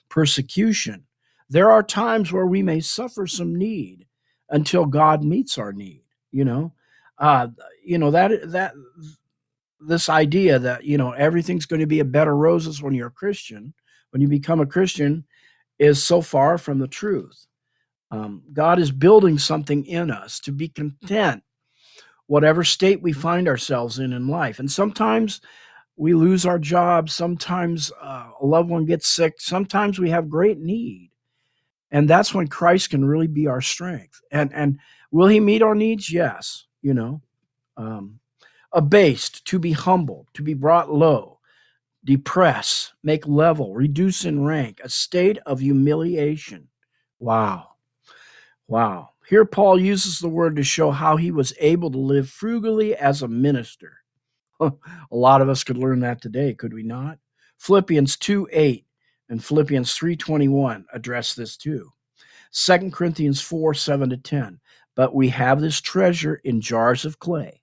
persecution. 0.07 1.03
There 1.49 1.69
are 1.69 1.83
times 1.83 2.31
where 2.31 2.47
we 2.47 2.61
may 2.61 2.79
suffer 2.79 3.27
some 3.27 3.53
need 3.53 4.05
until 4.49 4.85
God 4.85 5.25
meets 5.25 5.57
our 5.57 5.73
need. 5.73 6.03
You 6.31 6.45
know, 6.45 6.73
uh, 7.21 7.47
you 7.83 7.97
know 7.97 8.11
that 8.11 8.51
that 8.51 8.73
this 9.79 10.09
idea 10.09 10.59
that 10.59 10.83
you 10.83 10.97
know 10.97 11.11
everything's 11.11 11.65
going 11.65 11.79
to 11.79 11.87
be 11.87 11.99
a 12.01 12.05
bed 12.05 12.27
of 12.27 12.35
roses 12.35 12.81
when 12.81 12.93
you're 12.93 13.07
a 13.07 13.11
Christian, 13.11 13.73
when 14.09 14.21
you 14.21 14.27
become 14.27 14.59
a 14.59 14.65
Christian, 14.65 15.23
is 15.79 16.03
so 16.03 16.21
far 16.21 16.57
from 16.57 16.79
the 16.79 16.87
truth. 16.87 17.45
Um, 18.09 18.43
God 18.51 18.77
is 18.79 18.91
building 18.91 19.37
something 19.37 19.85
in 19.85 20.11
us 20.11 20.41
to 20.41 20.51
be 20.51 20.67
content 20.67 21.43
whatever 22.27 22.63
state 22.63 23.01
we 23.01 23.11
find 23.11 23.47
ourselves 23.47 23.99
in 23.99 24.13
in 24.13 24.27
life. 24.27 24.59
And 24.59 24.71
sometimes 24.71 25.41
we 25.97 26.13
lose 26.13 26.45
our 26.45 26.57
job. 26.57 27.09
Sometimes 27.09 27.91
uh, 28.01 28.29
a 28.41 28.45
loved 28.45 28.69
one 28.69 28.85
gets 28.85 29.07
sick. 29.07 29.35
Sometimes 29.37 29.99
we 29.99 30.09
have 30.09 30.29
great 30.29 30.57
need. 30.57 31.11
And 31.91 32.09
that's 32.09 32.33
when 32.33 32.47
Christ 32.47 32.89
can 32.89 33.03
really 33.03 33.27
be 33.27 33.47
our 33.47 33.59
strength. 33.59 34.21
And, 34.31 34.53
and 34.53 34.79
will 35.11 35.27
he 35.27 35.41
meet 35.41 35.61
our 35.61 35.75
needs? 35.75 36.11
Yes. 36.11 36.67
You 36.81 36.93
know, 36.93 37.21
um, 37.77 38.19
abased, 38.73 39.45
to 39.45 39.59
be 39.59 39.71
humbled, 39.71 40.27
to 40.33 40.41
be 40.41 40.53
brought 40.53 40.91
low, 40.91 41.39
depress, 42.03 42.93
make 43.03 43.27
level, 43.27 43.73
reduce 43.73 44.25
in 44.25 44.43
rank, 44.43 44.81
a 44.83 44.89
state 44.89 45.37
of 45.45 45.59
humiliation. 45.59 46.67
Wow. 47.19 47.69
Wow. 48.67 49.09
Here, 49.27 49.45
Paul 49.45 49.79
uses 49.79 50.19
the 50.19 50.29
word 50.29 50.55
to 50.55 50.63
show 50.63 50.91
how 50.91 51.17
he 51.17 51.31
was 51.31 51.53
able 51.59 51.91
to 51.91 51.97
live 51.97 52.29
frugally 52.29 52.95
as 52.95 53.21
a 53.21 53.27
minister. 53.27 53.97
a 54.59 54.71
lot 55.11 55.41
of 55.41 55.49
us 55.49 55.63
could 55.63 55.77
learn 55.77 55.99
that 56.01 56.21
today, 56.21 56.53
could 56.53 56.73
we 56.73 56.83
not? 56.83 57.17
Philippians 57.57 58.17
2 58.17 58.47
8 58.51 58.85
and 59.29 59.43
Philippians 59.43 59.95
3:21 59.95 60.85
address 60.93 61.33
this 61.33 61.55
too. 61.55 61.91
2 62.51 62.91
Corinthians 62.91 63.39
4 63.39 63.73
7 63.73 64.09
to 64.09 64.17
10. 64.17 64.59
But 64.95 65.15
we 65.15 65.29
have 65.29 65.61
this 65.61 65.81
treasure 65.81 66.35
in 66.43 66.61
jars 66.61 67.05
of 67.05 67.19
clay 67.19 67.61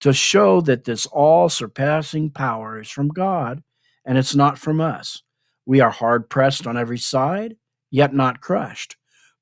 to 0.00 0.12
show 0.12 0.60
that 0.62 0.84
this 0.84 1.06
all 1.06 1.48
surpassing 1.48 2.30
power 2.30 2.80
is 2.80 2.90
from 2.90 3.08
God 3.08 3.62
and 4.04 4.16
it's 4.16 4.34
not 4.34 4.58
from 4.58 4.80
us. 4.80 5.22
We 5.66 5.80
are 5.80 5.90
hard 5.90 6.30
pressed 6.30 6.66
on 6.66 6.76
every 6.76 6.98
side, 6.98 7.56
yet 7.90 8.14
not 8.14 8.40
crushed 8.40 8.96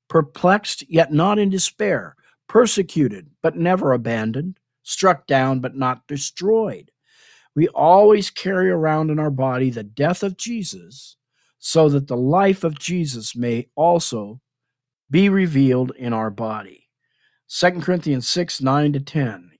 perplexed 0.07 0.89
yet 0.89 1.11
not 1.11 1.39
in 1.39 1.49
despair, 1.49 2.15
persecuted 2.47 3.29
but 3.41 3.55
never 3.55 3.93
abandoned, 3.93 4.59
struck 4.83 5.27
down 5.27 5.59
but 5.59 5.75
not 5.75 6.07
destroyed. 6.07 6.91
We 7.55 7.67
always 7.69 8.29
carry 8.29 8.69
around 8.69 9.09
in 9.09 9.19
our 9.19 9.31
body 9.31 9.69
the 9.69 9.83
death 9.83 10.23
of 10.23 10.37
Jesus, 10.37 11.17
so 11.59 11.89
that 11.89 12.07
the 12.07 12.17
life 12.17 12.63
of 12.63 12.77
Jesus 12.79 13.35
may 13.35 13.67
also 13.75 14.39
be 15.09 15.27
revealed 15.27 15.91
in 15.97 16.13
our 16.13 16.29
body. 16.29 16.86
2 17.49 17.81
Corinthians 17.81 18.29
6 18.29 18.61
9 18.61 18.93
to 18.93 18.99
10. 18.99 19.51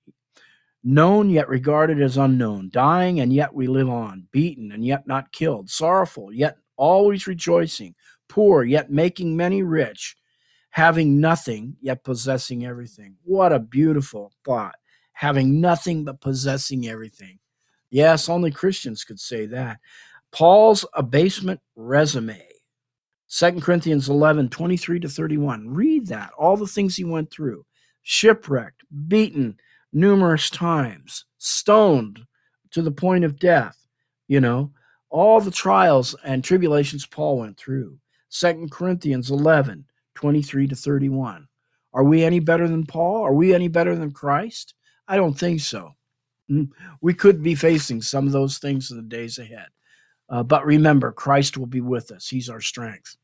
Known 0.83 1.29
yet 1.29 1.49
regarded 1.49 2.01
as 2.01 2.17
unknown, 2.17 2.69
dying 2.71 3.19
and 3.19 3.33
yet 3.33 3.53
we 3.53 3.67
live 3.67 3.89
on, 3.89 4.27
beaten 4.31 4.71
and 4.71 4.85
yet 4.85 5.07
not 5.07 5.31
killed, 5.31 5.69
sorrowful 5.69 6.31
yet 6.31 6.57
always 6.77 7.27
rejoicing, 7.27 7.95
poor 8.29 8.63
yet 8.63 8.91
making 8.91 9.35
many 9.35 9.63
rich 9.63 10.15
having 10.77 11.19
nothing 11.19 11.75
yet 11.81 12.03
possessing 12.03 12.63
everything. 12.63 13.15
What 13.23 13.51
a 13.51 13.57
beautiful 13.57 14.31
thought. 14.45 14.75
Having 15.13 15.59
nothing 15.59 16.05
but 16.05 16.21
possessing 16.21 16.87
everything. 16.87 17.39
Yes, 17.89 18.29
only 18.29 18.51
Christians 18.51 19.03
could 19.03 19.19
say 19.19 19.47
that. 19.47 19.79
Paul's 20.31 20.85
abasement 20.93 21.61
resume. 21.75 22.47
2 23.29 23.59
Corinthians 23.59 24.07
11, 24.07 24.49
23 24.49 24.99
to 24.99 25.09
31. 25.09 25.67
Read 25.67 26.05
that, 26.07 26.29
all 26.37 26.55
the 26.55 26.67
things 26.67 26.95
he 26.95 27.03
went 27.03 27.31
through. 27.31 27.65
Shipwrecked, 28.09 28.83
beaten 29.09 29.57
numerous 29.91 30.49
times, 30.49 31.25
stoned 31.39 32.25
to 32.71 32.81
the 32.81 32.89
point 32.89 33.25
of 33.25 33.37
death, 33.37 33.85
you 34.29 34.39
know, 34.39 34.71
all 35.09 35.41
the 35.41 35.51
trials 35.51 36.15
and 36.23 36.41
tribulations 36.41 37.05
Paul 37.05 37.39
went 37.39 37.57
through. 37.57 37.99
2 38.31 38.69
Corinthians 38.71 39.29
11, 39.29 39.83
23 40.15 40.67
to 40.69 40.75
31. 40.75 41.49
Are 41.93 42.05
we 42.05 42.23
any 42.23 42.39
better 42.39 42.69
than 42.69 42.85
Paul? 42.85 43.23
Are 43.23 43.33
we 43.33 43.53
any 43.53 43.67
better 43.67 43.93
than 43.93 44.11
Christ? 44.11 44.73
I 45.09 45.17
don't 45.17 45.37
think 45.37 45.59
so. 45.59 45.93
Hmm. 46.47 46.63
We 47.01 47.13
could 47.13 47.43
be 47.43 47.55
facing 47.55 48.01
some 48.01 48.25
of 48.25 48.31
those 48.31 48.57
things 48.57 48.89
in 48.89 48.95
the 48.95 49.03
days 49.03 49.37
ahead. 49.37 49.67
Uh, 50.29 50.43
but 50.43 50.65
remember, 50.65 51.11
Christ 51.11 51.57
will 51.57 51.67
be 51.67 51.81
with 51.81 52.11
us. 52.11 52.29
He's 52.29 52.49
our 52.49 52.61
strength. 52.61 53.17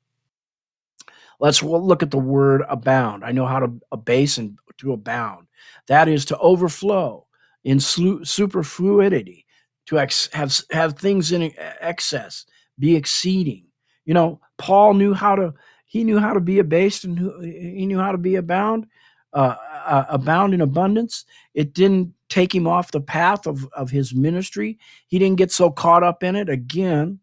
Let's 1.39 1.63
look 1.63 2.03
at 2.03 2.11
the 2.11 2.17
word 2.17 2.63
abound. 2.69 3.23
I 3.25 3.31
know 3.31 3.45
how 3.45 3.59
to 3.59 3.73
abase 3.91 4.37
and 4.37 4.57
to 4.79 4.93
abound. 4.93 5.47
That 5.87 6.07
is 6.07 6.25
to 6.25 6.37
overflow 6.37 7.27
in 7.63 7.77
superfluidity, 7.77 9.45
to 9.87 9.99
ex- 9.99 10.29
have 10.33 10.57
have 10.71 10.97
things 10.97 11.31
in 11.31 11.51
excess, 11.57 12.45
be 12.79 12.95
exceeding. 12.95 13.65
You 14.05 14.13
know, 14.13 14.41
Paul 14.57 14.95
knew 14.95 15.13
how 15.13 15.35
to 15.35 15.53
he 15.85 16.03
knew 16.03 16.19
how 16.19 16.33
to 16.33 16.39
be 16.39 16.59
abased 16.59 17.05
and 17.05 17.19
he 17.43 17.85
knew 17.85 17.99
how 17.99 18.11
to 18.11 18.17
be 18.17 18.35
abound, 18.35 18.87
uh, 19.33 19.55
uh, 19.85 20.05
abound 20.09 20.53
in 20.53 20.61
abundance. 20.61 21.25
It 21.53 21.73
didn't 21.73 22.13
take 22.29 22.53
him 22.53 22.67
off 22.67 22.91
the 22.91 23.01
path 23.01 23.45
of 23.47 23.67
of 23.73 23.89
his 23.91 24.13
ministry. 24.13 24.79
He 25.07 25.19
didn't 25.19 25.37
get 25.37 25.51
so 25.51 25.69
caught 25.69 26.03
up 26.03 26.23
in 26.23 26.35
it. 26.35 26.49
Again, 26.49 27.19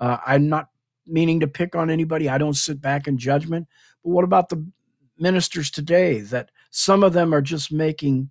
uh, 0.00 0.18
I'm 0.26 0.48
not 0.48 0.68
meaning 1.06 1.40
to 1.40 1.48
pick 1.48 1.74
on 1.74 1.90
anybody. 1.90 2.28
I 2.28 2.38
don't 2.38 2.54
sit 2.54 2.80
back 2.80 3.08
in 3.08 3.16
judgment. 3.18 3.66
But 4.04 4.10
what 4.10 4.24
about 4.24 4.48
the 4.50 4.66
ministers 5.18 5.70
today 5.70 6.20
that 6.20 6.50
some 6.70 7.02
of 7.02 7.12
them 7.12 7.34
are 7.34 7.42
just 7.42 7.72
making, 7.72 8.30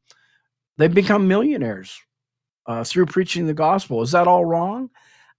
they've 0.78 0.94
become 0.94 1.28
millionaires 1.28 2.00
uh, 2.66 2.84
through 2.84 3.08
preaching 3.08 3.48
the 3.48 3.54
gospel? 3.54 4.02
Is 4.02 4.12
that 4.12 4.28
all 4.28 4.46
wrong? 4.46 4.90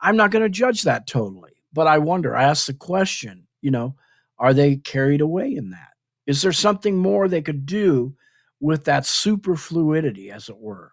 I'm 0.00 0.16
not 0.16 0.30
going 0.30 0.44
to 0.44 0.48
judge 0.48 0.82
that 0.82 1.06
totally. 1.06 1.52
But 1.72 1.86
I 1.86 1.98
wonder, 1.98 2.36
I 2.36 2.44
ask 2.44 2.66
the 2.66 2.74
question, 2.74 3.46
you 3.60 3.70
know, 3.70 3.96
are 4.38 4.54
they 4.54 4.76
carried 4.76 5.20
away 5.20 5.54
in 5.54 5.70
that? 5.70 5.90
Is 6.26 6.42
there 6.42 6.52
something 6.52 6.96
more 6.96 7.28
they 7.28 7.42
could 7.42 7.66
do 7.66 8.14
with 8.60 8.84
that 8.84 9.04
superfluidity, 9.04 10.30
as 10.30 10.48
it 10.48 10.56
were? 10.56 10.92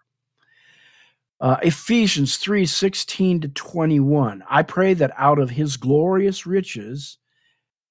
Uh, 1.40 1.56
Ephesians 1.62 2.38
3 2.38 2.64
16 2.64 3.40
to 3.42 3.48
21. 3.48 4.42
I 4.48 4.62
pray 4.62 4.94
that 4.94 5.12
out 5.16 5.38
of 5.38 5.50
his 5.50 5.76
glorious 5.76 6.46
riches, 6.46 7.18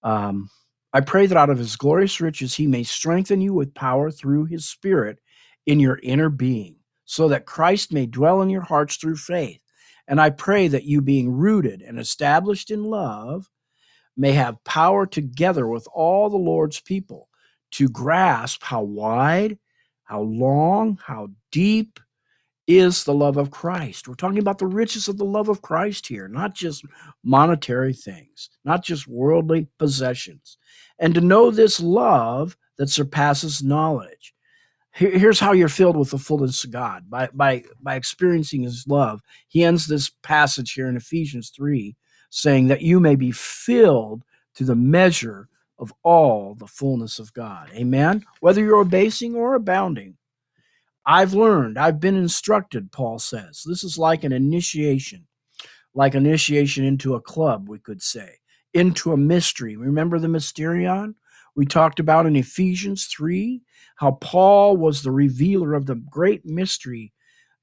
um, 0.04 0.50
I 0.96 1.02
pray 1.02 1.26
that 1.26 1.38
out 1.38 1.50
of 1.50 1.58
his 1.58 1.76
glorious 1.76 2.22
riches 2.22 2.54
he 2.54 2.68
may 2.68 2.84
strengthen 2.84 3.42
you 3.42 3.54
with 3.54 3.74
power 3.74 4.10
through 4.10 4.46
his 4.46 4.66
spirit 4.66 5.20
in 5.66 5.78
your 5.78 6.00
inner 6.02 6.30
being, 6.30 6.78
so 7.04 7.28
that 7.28 7.46
Christ 7.46 7.92
may 7.92 8.06
dwell 8.06 8.42
in 8.42 8.50
your 8.50 8.62
hearts 8.62 8.96
through 8.96 9.18
faith. 9.18 9.60
And 10.08 10.22
I 10.22 10.30
pray 10.30 10.70
that 10.70 10.86
you, 10.86 11.02
being 11.02 11.30
rooted 11.34 11.82
and 11.82 12.00
established 12.00 12.72
in 12.72 12.82
love, 12.86 13.50
may 14.16 14.32
have 14.32 14.64
power 14.64 15.06
together 15.06 15.68
with 15.68 15.86
all 15.94 16.30
the 16.30 16.38
Lord's 16.38 16.80
people 16.80 17.28
to 17.72 17.90
grasp 17.90 18.64
how 18.64 18.84
wide, 18.84 19.60
how 20.06 20.22
long, 20.22 20.98
how 21.06 21.28
deep, 21.52 22.00
is 22.68 23.04
the 23.04 23.14
love 23.14 23.36
of 23.36 23.52
Christ. 23.52 24.08
We're 24.08 24.16
talking 24.16 24.40
about 24.40 24.60
the 24.60 24.66
riches 24.66 25.10
of 25.10 25.18
the 25.18 25.26
love 25.26 25.50
of 25.50 25.62
Christ 25.62 26.08
here, 26.08 26.30
not 26.30 26.56
just 26.56 26.86
monetary 27.22 27.94
things, 27.94 28.50
not 28.64 28.82
just 28.82 29.08
worldly 29.10 29.68
possessions. 29.78 30.58
And 31.00 31.14
to 31.16 31.22
know 31.22 31.52
this 31.52 31.80
love 31.80 32.58
that 32.78 32.90
surpasses 32.90 33.64
knowledge. 33.64 34.34
Here's 34.92 35.42
how 35.42 35.52
you're 35.52 35.68
filled 35.68 35.98
with 35.98 36.12
the 36.12 36.18
fullness 36.18 36.64
of 36.64 36.72
God 36.72 37.10
by, 37.10 37.28
by, 37.34 37.64
by 37.82 37.96
experiencing 37.96 38.64
his 38.64 38.86
love. 38.88 39.22
He 39.50 39.64
ends 39.64 39.88
this 39.88 40.10
passage 40.24 40.72
here 40.72 40.88
in 40.88 40.96
Ephesians 40.96 41.52
3 41.54 41.96
saying 42.30 42.68
that 42.68 42.82
you 42.82 43.02
may 43.02 43.16
be 43.16 43.32
filled 43.32 44.24
to 44.56 44.64
the 44.64 44.76
measure 44.76 45.50
of 45.80 45.94
all 46.04 46.56
the 46.56 46.68
fullness 46.68 47.20
of 47.20 47.34
God. 47.34 47.70
Amen. 47.74 48.26
Whether 48.40 48.62
you're 48.62 48.82
abasing 48.82 49.36
or 49.36 49.56
abounding, 49.56 50.16
I've 51.06 51.34
learned, 51.34 51.78
I've 51.78 52.00
been 52.00 52.16
instructed, 52.16 52.92
Paul 52.92 53.20
says. 53.20 53.64
This 53.66 53.84
is 53.84 53.98
like 53.98 54.24
an 54.24 54.32
initiation, 54.32 55.28
like 55.94 56.16
initiation 56.16 56.84
into 56.84 57.16
a 57.16 57.22
club, 57.22 57.70
we 57.70 57.80
could 57.80 58.02
say, 58.02 58.38
into 58.76 59.14
a 59.14 59.18
mystery. 59.18 59.76
Remember 59.76 60.20
the 60.20 60.28
mysterion? 60.28 61.16
We 61.56 61.66
talked 61.66 62.00
about 62.00 62.26
in 62.26 62.36
Ephesians 62.36 63.06
3 63.06 63.62
how 63.96 64.12
Paul 64.12 64.76
was 64.76 65.02
the 65.02 65.12
revealer 65.12 65.74
of 65.74 65.86
the 65.86 65.96
great 65.96 66.46
mystery 66.46 67.14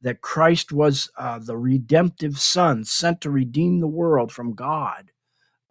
that 0.01 0.23
Christ 0.23 0.73
was 0.73 1.11
uh, 1.19 1.39
the 1.39 1.57
redemptive 1.57 2.39
Son 2.39 2.85
sent 2.85 3.21
to 3.21 3.31
redeem 3.31 3.81
the 3.81 3.87
world 3.87 4.33
from 4.33 4.55
God. 4.55 5.11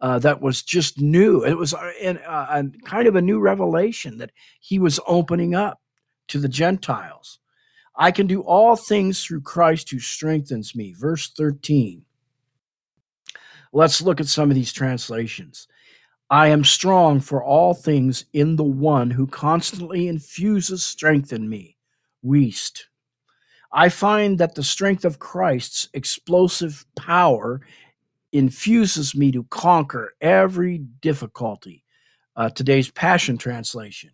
Uh, 0.00 0.18
that 0.20 0.40
was 0.40 0.62
just 0.62 1.00
new. 1.00 1.44
It 1.44 1.58
was 1.58 1.72
a, 1.74 1.92
a, 2.00 2.60
a 2.60 2.64
kind 2.84 3.06
of 3.06 3.16
a 3.16 3.22
new 3.22 3.40
revelation 3.40 4.18
that 4.18 4.32
he 4.60 4.78
was 4.78 5.00
opening 5.06 5.54
up 5.54 5.80
to 6.28 6.38
the 6.38 6.48
Gentiles. 6.48 7.40
I 7.96 8.10
can 8.10 8.26
do 8.26 8.40
all 8.42 8.76
things 8.76 9.22
through 9.22 9.42
Christ 9.42 9.90
who 9.90 9.98
strengthens 9.98 10.74
me. 10.74 10.94
Verse 10.96 11.30
13. 11.36 12.04
Let's 13.72 14.02
look 14.02 14.20
at 14.20 14.26
some 14.26 14.50
of 14.50 14.54
these 14.54 14.72
translations. 14.72 15.66
I 16.30 16.48
am 16.48 16.64
strong 16.64 17.20
for 17.20 17.42
all 17.42 17.74
things 17.74 18.24
in 18.32 18.56
the 18.56 18.64
one 18.64 19.10
who 19.10 19.26
constantly 19.26 20.08
infuses 20.08 20.84
strength 20.84 21.32
in 21.32 21.48
me. 21.48 21.76
Wuest. 22.24 22.84
I 23.72 23.88
find 23.88 24.38
that 24.38 24.54
the 24.54 24.62
strength 24.62 25.04
of 25.04 25.18
Christ's 25.18 25.88
explosive 25.94 26.84
power 26.96 27.60
infuses 28.32 29.14
me 29.14 29.32
to 29.32 29.44
conquer 29.44 30.14
every 30.20 30.78
difficulty. 30.78 31.84
Uh, 32.36 32.48
today's 32.50 32.90
Passion 32.90 33.36
Translation. 33.36 34.10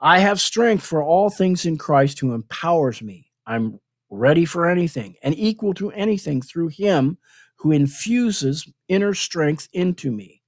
I 0.00 0.18
have 0.18 0.40
strength 0.40 0.84
for 0.84 1.02
all 1.02 1.30
things 1.30 1.66
in 1.66 1.78
Christ 1.78 2.20
who 2.20 2.34
empowers 2.34 3.02
me. 3.02 3.32
I'm 3.46 3.80
ready 4.10 4.44
for 4.44 4.68
anything 4.68 5.16
and 5.22 5.34
equal 5.36 5.74
to 5.74 5.90
anything 5.92 6.40
through 6.40 6.68
him 6.68 7.18
who 7.56 7.72
infuses 7.72 8.70
inner 8.88 9.14
strength 9.14 9.68
into 9.72 10.10
me. 10.10 10.42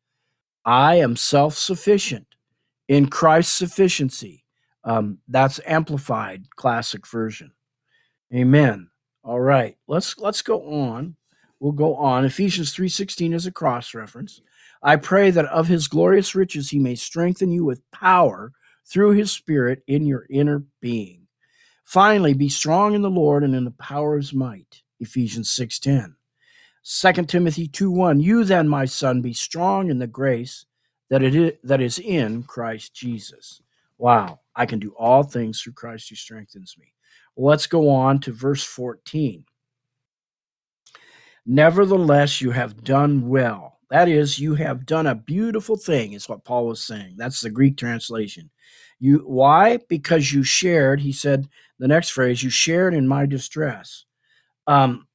I 0.64 0.96
am 0.96 1.16
self 1.16 1.56
sufficient 1.56 2.26
in 2.88 3.08
Christ's 3.08 3.56
sufficiency. 3.56 4.44
Um, 4.84 5.18
that's 5.28 5.60
amplified 5.66 6.44
classic 6.56 7.06
version. 7.06 7.52
Amen. 8.34 8.90
All 9.24 9.40
right, 9.40 9.76
let's 9.86 10.16
let's 10.18 10.42
go 10.42 10.62
on. 10.70 11.16
We'll 11.60 11.72
go 11.72 11.96
on. 11.96 12.24
Ephesians 12.24 12.72
3:16 12.74 13.32
is 13.32 13.46
a 13.46 13.52
cross 13.52 13.94
reference. 13.94 14.40
I 14.82 14.96
pray 14.96 15.30
that 15.30 15.46
of 15.46 15.66
his 15.66 15.88
glorious 15.88 16.34
riches 16.34 16.70
he 16.70 16.78
may 16.78 16.94
strengthen 16.94 17.50
you 17.50 17.64
with 17.64 17.90
power 17.90 18.52
through 18.86 19.12
his 19.12 19.32
spirit 19.32 19.82
in 19.86 20.06
your 20.06 20.26
inner 20.30 20.64
being. 20.80 21.26
Finally, 21.84 22.34
be 22.34 22.48
strong 22.48 22.94
in 22.94 23.02
the 23.02 23.10
Lord 23.10 23.42
and 23.42 23.54
in 23.54 23.64
the 23.64 23.70
power 23.72 24.14
of 24.14 24.22
his 24.22 24.32
might. 24.32 24.82
Ephesians 25.00 25.50
6:10. 25.50 26.17
2 26.82 27.28
Timothy 27.28 27.68
2:1. 27.68 28.20
You 28.20 28.44
then, 28.44 28.68
my 28.68 28.84
son, 28.84 29.20
be 29.20 29.32
strong 29.32 29.90
in 29.90 29.98
the 29.98 30.06
grace 30.06 30.66
that 31.10 31.22
it 31.22 31.34
is, 31.34 31.52
that 31.64 31.80
is 31.80 31.98
in 31.98 32.42
Christ 32.44 32.94
Jesus. 32.94 33.62
Wow, 33.98 34.40
I 34.54 34.66
can 34.66 34.78
do 34.78 34.94
all 34.98 35.22
things 35.22 35.60
through 35.60 35.72
Christ 35.74 36.08
who 36.08 36.14
strengthens 36.14 36.76
me. 36.78 36.92
let's 37.36 37.66
go 37.66 37.88
on 37.88 38.18
to 38.20 38.32
verse 38.32 38.64
14. 38.64 39.44
Nevertheless, 41.46 42.40
you 42.40 42.50
have 42.50 42.82
done 42.84 43.28
well. 43.28 43.78
That 43.90 44.08
is, 44.08 44.38
you 44.38 44.54
have 44.56 44.84
done 44.84 45.06
a 45.06 45.14
beautiful 45.14 45.76
thing, 45.76 46.12
is 46.12 46.28
what 46.28 46.44
Paul 46.44 46.66
was 46.66 46.84
saying. 46.84 47.14
That's 47.16 47.40
the 47.40 47.50
Greek 47.50 47.76
translation. 47.76 48.50
You 49.00 49.18
why? 49.20 49.78
Because 49.88 50.32
you 50.32 50.42
shared, 50.42 51.00
he 51.00 51.12
said 51.12 51.48
the 51.78 51.88
next 51.88 52.10
phrase, 52.10 52.42
you 52.42 52.50
shared 52.50 52.92
in 52.94 53.08
my 53.08 53.24
distress. 53.24 54.04
Um, 54.66 55.07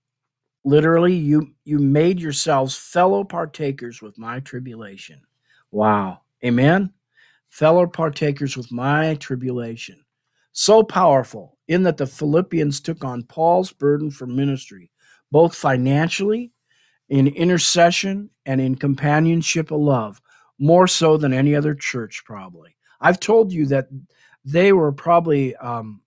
literally, 0.63 1.13
you 1.13 1.53
you 1.65 1.79
made 1.79 2.19
yourselves 2.19 2.75
fellow 2.75 3.23
partakers 3.23 4.01
with 4.01 4.17
my 4.17 4.39
tribulation. 4.39 5.21
Wow. 5.71 6.21
Amen. 6.43 6.91
Fellow 7.49 7.87
partakers 7.87 8.57
with 8.57 8.71
my 8.71 9.15
tribulation. 9.15 10.03
So 10.51 10.83
powerful 10.83 11.57
in 11.67 11.83
that 11.83 11.97
the 11.97 12.05
Philippians 12.05 12.81
took 12.81 13.03
on 13.03 13.23
Paul's 13.23 13.71
burden 13.71 14.11
for 14.11 14.27
ministry, 14.27 14.91
both 15.31 15.55
financially, 15.55 16.51
in 17.09 17.27
intercession, 17.27 18.29
and 18.45 18.59
in 18.61 18.75
companionship 18.75 19.71
of 19.71 19.79
love, 19.79 20.21
more 20.59 20.87
so 20.87 21.17
than 21.17 21.33
any 21.33 21.55
other 21.55 21.73
church, 21.73 22.23
probably. 22.25 22.75
I've 23.01 23.19
told 23.19 23.51
you 23.51 23.65
that 23.67 23.87
they 24.45 24.73
were 24.73 24.91
probably 24.91 25.55
um, 25.57 26.01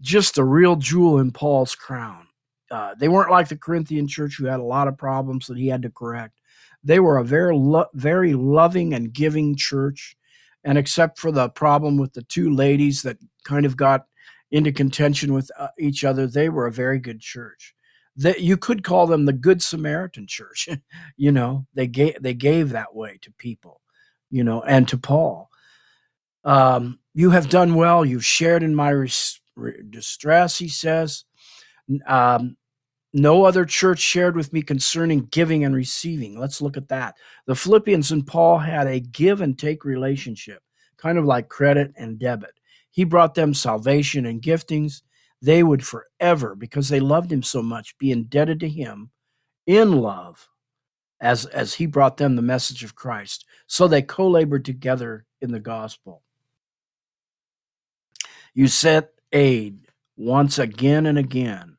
just 0.00 0.38
a 0.38 0.44
real 0.44 0.76
jewel 0.76 1.18
in 1.18 1.30
Paul's 1.32 1.74
crown. 1.74 2.25
Uh, 2.70 2.94
they 2.98 3.08
weren't 3.08 3.30
like 3.30 3.48
the 3.48 3.56
Corinthian 3.56 4.08
church 4.08 4.36
who 4.36 4.46
had 4.46 4.60
a 4.60 4.64
lot 4.64 4.88
of 4.88 4.98
problems 4.98 5.46
that 5.46 5.58
he 5.58 5.68
had 5.68 5.82
to 5.82 5.90
correct. 5.90 6.40
They 6.82 7.00
were 7.00 7.18
a 7.18 7.24
very, 7.24 7.54
lo- 7.54 7.90
very 7.94 8.34
loving 8.34 8.94
and 8.94 9.12
giving 9.12 9.56
church. 9.56 10.16
And 10.64 10.76
except 10.78 11.18
for 11.18 11.30
the 11.30 11.48
problem 11.48 11.96
with 11.96 12.12
the 12.12 12.22
two 12.22 12.50
ladies 12.54 13.02
that 13.02 13.18
kind 13.44 13.66
of 13.66 13.76
got 13.76 14.06
into 14.50 14.72
contention 14.72 15.32
with 15.32 15.50
uh, 15.58 15.68
each 15.78 16.04
other, 16.04 16.26
they 16.26 16.48
were 16.48 16.66
a 16.66 16.72
very 16.72 16.98
good 16.98 17.20
church. 17.20 17.72
That 18.16 18.40
you 18.40 18.56
could 18.56 18.82
call 18.82 19.06
them 19.06 19.26
the 19.26 19.32
Good 19.32 19.62
Samaritan 19.62 20.26
Church. 20.26 20.68
you 21.16 21.30
know, 21.32 21.66
they 21.74 21.86
gave 21.86 22.16
they 22.22 22.34
gave 22.34 22.70
that 22.70 22.94
way 22.94 23.18
to 23.22 23.32
people. 23.32 23.80
you 24.30 24.42
know, 24.42 24.62
and 24.62 24.88
to 24.88 24.98
Paul. 24.98 25.50
Um, 26.44 26.98
you 27.14 27.30
have 27.30 27.48
done 27.48 27.74
well. 27.74 28.04
You've 28.04 28.24
shared 28.24 28.62
in 28.62 28.74
my 28.74 28.90
res- 28.90 29.40
distress, 29.90 30.58
he 30.58 30.68
says. 30.68 31.24
Um, 32.06 32.56
no 33.12 33.44
other 33.44 33.64
church 33.64 34.00
shared 34.00 34.36
with 34.36 34.52
me 34.52 34.60
concerning 34.60 35.26
giving 35.30 35.64
and 35.64 35.74
receiving. 35.74 36.38
Let's 36.38 36.60
look 36.60 36.76
at 36.76 36.88
that. 36.88 37.16
The 37.46 37.54
Philippians 37.54 38.12
and 38.12 38.26
Paul 38.26 38.58
had 38.58 38.86
a 38.86 39.00
give 39.00 39.40
and 39.40 39.58
take 39.58 39.84
relationship, 39.84 40.62
kind 40.98 41.16
of 41.16 41.24
like 41.24 41.48
credit 41.48 41.92
and 41.96 42.18
debit. 42.18 42.52
He 42.90 43.04
brought 43.04 43.34
them 43.34 43.54
salvation 43.54 44.26
and 44.26 44.42
giftings. 44.42 45.02
They 45.40 45.62
would 45.62 45.84
forever, 45.84 46.54
because 46.54 46.88
they 46.88 47.00
loved 47.00 47.32
him 47.32 47.42
so 47.42 47.62
much, 47.62 47.96
be 47.98 48.10
indebted 48.10 48.60
to 48.60 48.68
him 48.68 49.10
in 49.66 50.00
love 50.00 50.48
as, 51.20 51.46
as 51.46 51.74
he 51.74 51.86
brought 51.86 52.16
them 52.16 52.36
the 52.36 52.42
message 52.42 52.84
of 52.84 52.94
Christ. 52.94 53.46
So 53.66 53.88
they 53.88 54.02
co 54.02 54.28
labored 54.28 54.64
together 54.64 55.24
in 55.40 55.52
the 55.52 55.60
gospel. 55.60 56.22
You 58.54 58.68
set 58.68 59.12
aid 59.32 59.86
once 60.16 60.58
again 60.58 61.06
and 61.06 61.18
again. 61.18 61.75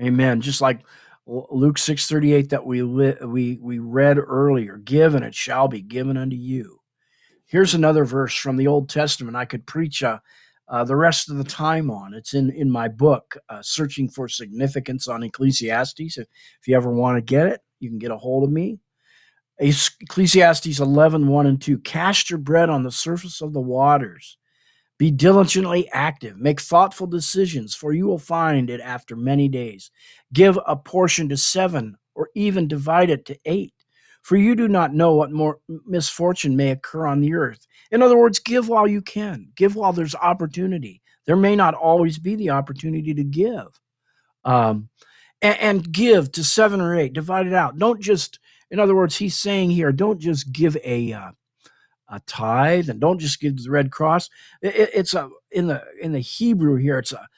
Amen. 0.00 0.40
Just 0.40 0.60
like 0.60 0.80
Luke 1.26 1.76
6:38 1.78 2.50
that 2.50 2.64
we 2.64 2.82
we 2.82 3.58
we 3.60 3.78
read 3.78 4.18
earlier, 4.18 4.78
give 4.78 5.14
and 5.14 5.24
it 5.24 5.34
shall 5.34 5.68
be 5.68 5.82
given 5.82 6.16
unto 6.16 6.36
you. 6.36 6.80
Here's 7.46 7.74
another 7.74 8.04
verse 8.04 8.34
from 8.34 8.56
the 8.56 8.66
Old 8.66 8.88
Testament 8.88 9.36
I 9.36 9.44
could 9.44 9.66
preach 9.66 10.02
uh, 10.02 10.18
uh, 10.68 10.84
the 10.84 10.96
rest 10.96 11.30
of 11.30 11.36
the 11.36 11.44
time 11.44 11.90
on. 11.90 12.14
It's 12.14 12.34
in 12.34 12.50
in 12.50 12.70
my 12.70 12.88
book, 12.88 13.36
uh, 13.48 13.60
Searching 13.62 14.08
for 14.08 14.28
Significance 14.28 15.08
on 15.08 15.22
Ecclesiastes. 15.22 16.18
If, 16.18 16.26
if 16.60 16.68
you 16.68 16.76
ever 16.76 16.92
want 16.92 17.18
to 17.18 17.22
get 17.22 17.46
it, 17.46 17.60
you 17.80 17.90
can 17.90 17.98
get 17.98 18.10
a 18.10 18.16
hold 18.16 18.44
of 18.44 18.50
me. 18.50 18.78
Ecclesiastes 19.60 20.78
11, 20.78 21.26
1 21.26 21.46
and 21.46 21.60
2. 21.60 21.78
Cast 21.78 22.30
your 22.30 22.38
bread 22.38 22.70
on 22.70 22.84
the 22.84 22.92
surface 22.92 23.40
of 23.40 23.52
the 23.52 23.60
waters 23.60 24.38
be 24.98 25.10
diligently 25.10 25.88
active. 25.92 26.36
Make 26.36 26.60
thoughtful 26.60 27.06
decisions, 27.06 27.74
for 27.74 27.92
you 27.92 28.06
will 28.06 28.18
find 28.18 28.68
it 28.68 28.80
after 28.80 29.16
many 29.16 29.48
days. 29.48 29.90
Give 30.32 30.58
a 30.66 30.76
portion 30.76 31.28
to 31.28 31.36
seven, 31.36 31.96
or 32.14 32.30
even 32.34 32.66
divide 32.66 33.10
it 33.10 33.24
to 33.26 33.38
eight, 33.44 33.72
for 34.22 34.36
you 34.36 34.56
do 34.56 34.66
not 34.66 34.92
know 34.92 35.14
what 35.14 35.30
more 35.30 35.60
misfortune 35.86 36.56
may 36.56 36.72
occur 36.72 37.06
on 37.06 37.20
the 37.20 37.34
earth. 37.34 37.66
In 37.92 38.02
other 38.02 38.18
words, 38.18 38.40
give 38.40 38.68
while 38.68 38.88
you 38.88 39.00
can, 39.00 39.48
give 39.54 39.76
while 39.76 39.92
there's 39.92 40.16
opportunity. 40.16 41.00
There 41.26 41.36
may 41.36 41.54
not 41.54 41.74
always 41.74 42.18
be 42.18 42.34
the 42.34 42.50
opportunity 42.50 43.14
to 43.14 43.24
give. 43.24 43.68
Um, 44.44 44.88
and, 45.40 45.58
and 45.58 45.92
give 45.92 46.32
to 46.32 46.42
seven 46.42 46.80
or 46.80 46.98
eight, 46.98 47.12
divide 47.12 47.46
it 47.46 47.52
out. 47.52 47.78
Don't 47.78 48.00
just, 48.00 48.40
in 48.70 48.80
other 48.80 48.96
words, 48.96 49.16
he's 49.16 49.36
saying 49.36 49.70
here, 49.70 49.92
don't 49.92 50.18
just 50.18 50.52
give 50.52 50.76
a, 50.82 51.12
uh, 51.12 51.30
a 52.10 52.20
tithe 52.20 52.88
and 52.88 53.00
don't 53.00 53.18
just 53.18 53.40
give 53.40 53.56
to 53.56 53.62
the 53.62 53.70
red 53.70 53.90
cross. 53.90 54.30
It, 54.62 54.90
it's 54.94 55.14
a 55.14 55.28
in 55.50 55.66
the 55.66 55.82
in 56.00 56.12
the 56.12 56.20
hebrew 56.20 56.76
here 56.76 56.98
it's 56.98 57.12
a, 57.12 57.28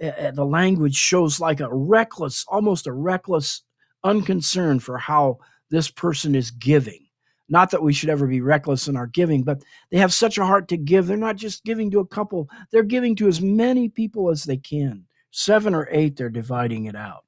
a, 0.00 0.32
the 0.32 0.44
language 0.44 0.94
shows 0.94 1.40
like 1.40 1.60
a 1.60 1.74
reckless 1.74 2.44
almost 2.48 2.86
a 2.86 2.92
reckless 2.92 3.62
unconcern 4.04 4.80
for 4.80 4.98
how 4.98 5.38
this 5.70 5.90
person 5.90 6.34
is 6.34 6.50
giving. 6.50 7.06
Not 7.50 7.70
that 7.70 7.82
we 7.82 7.94
should 7.94 8.10
ever 8.10 8.26
be 8.26 8.42
reckless 8.42 8.88
in 8.88 8.96
our 8.96 9.06
giving 9.06 9.42
but 9.42 9.62
they 9.90 9.98
have 9.98 10.12
such 10.12 10.38
a 10.38 10.44
heart 10.44 10.68
to 10.68 10.76
give. 10.76 11.06
They're 11.06 11.16
not 11.16 11.36
just 11.36 11.64
giving 11.64 11.90
to 11.92 12.00
a 12.00 12.06
couple 12.06 12.48
they're 12.70 12.82
giving 12.82 13.16
to 13.16 13.28
as 13.28 13.40
many 13.40 13.88
people 13.88 14.30
as 14.30 14.44
they 14.44 14.58
can. 14.58 15.06
Seven 15.30 15.74
or 15.74 15.88
eight 15.90 16.16
they're 16.16 16.30
dividing 16.30 16.84
it 16.84 16.96
out. 16.96 17.24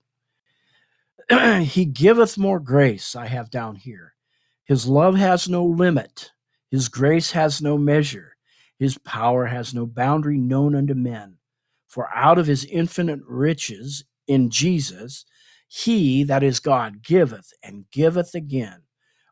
He 1.64 1.84
giveth 1.84 2.36
more 2.36 2.60
grace 2.60 3.16
i 3.16 3.26
have 3.26 3.50
down 3.50 3.76
here. 3.76 4.14
His 4.64 4.86
love 4.86 5.16
has 5.16 5.48
no 5.48 5.64
limit 5.64 6.30
his 6.70 6.88
grace 6.88 7.32
has 7.32 7.60
no 7.60 7.76
measure, 7.76 8.36
his 8.78 8.96
power 8.98 9.46
has 9.46 9.74
no 9.74 9.86
boundary 9.86 10.38
known 10.38 10.74
unto 10.74 10.94
men. 10.94 11.36
For 11.88 12.08
out 12.14 12.38
of 12.38 12.46
his 12.46 12.64
infinite 12.64 13.20
riches 13.26 14.04
in 14.28 14.50
Jesus, 14.50 15.24
he, 15.66 16.22
that 16.24 16.42
is 16.42 16.60
God, 16.60 17.02
giveth 17.02 17.52
and 17.62 17.84
giveth 17.90 18.34
again. 18.34 18.82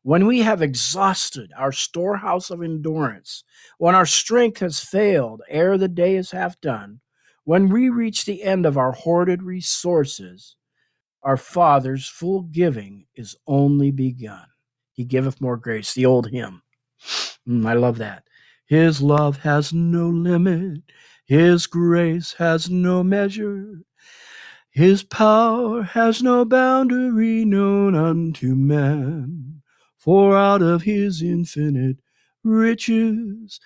When 0.02 0.26
we 0.26 0.40
have 0.40 0.62
exhausted 0.62 1.52
our 1.56 1.72
storehouse 1.72 2.50
of 2.50 2.62
endurance, 2.62 3.44
when 3.78 3.94
our 3.94 4.06
strength 4.06 4.60
has 4.60 4.80
failed 4.80 5.42
ere 5.48 5.78
the 5.78 5.88
day 5.88 6.16
is 6.16 6.30
half 6.30 6.60
done, 6.60 7.00
when 7.44 7.68
we 7.68 7.88
reach 7.88 8.24
the 8.24 8.42
end 8.42 8.66
of 8.66 8.76
our 8.76 8.92
hoarded 8.92 9.42
resources, 9.42 10.56
our 11.22 11.36
Father's 11.36 12.08
full 12.08 12.42
giving 12.42 13.06
is 13.14 13.36
only 13.46 13.90
begun. 13.90 14.46
He 14.92 15.04
giveth 15.04 15.40
more 15.40 15.56
grace, 15.56 15.94
the 15.94 16.06
old 16.06 16.30
hymn. 16.30 16.62
Mm, 17.48 17.66
I 17.66 17.74
love 17.74 17.98
that. 17.98 18.24
His 18.66 19.02
love 19.02 19.38
has 19.38 19.72
no 19.72 20.08
limit, 20.08 20.82
His 21.26 21.66
grace 21.66 22.34
has 22.38 22.70
no 22.70 23.02
measure, 23.04 23.80
His 24.72 25.02
power 25.04 25.82
has 25.82 26.22
no 26.22 26.44
boundary 26.44 27.44
known 27.44 27.94
unto 27.96 28.54
man. 28.54 29.62
For 29.98 30.36
out 30.36 30.62
of 30.62 30.82
His 30.82 31.22
infinite 31.22 31.98
riches 32.44 33.60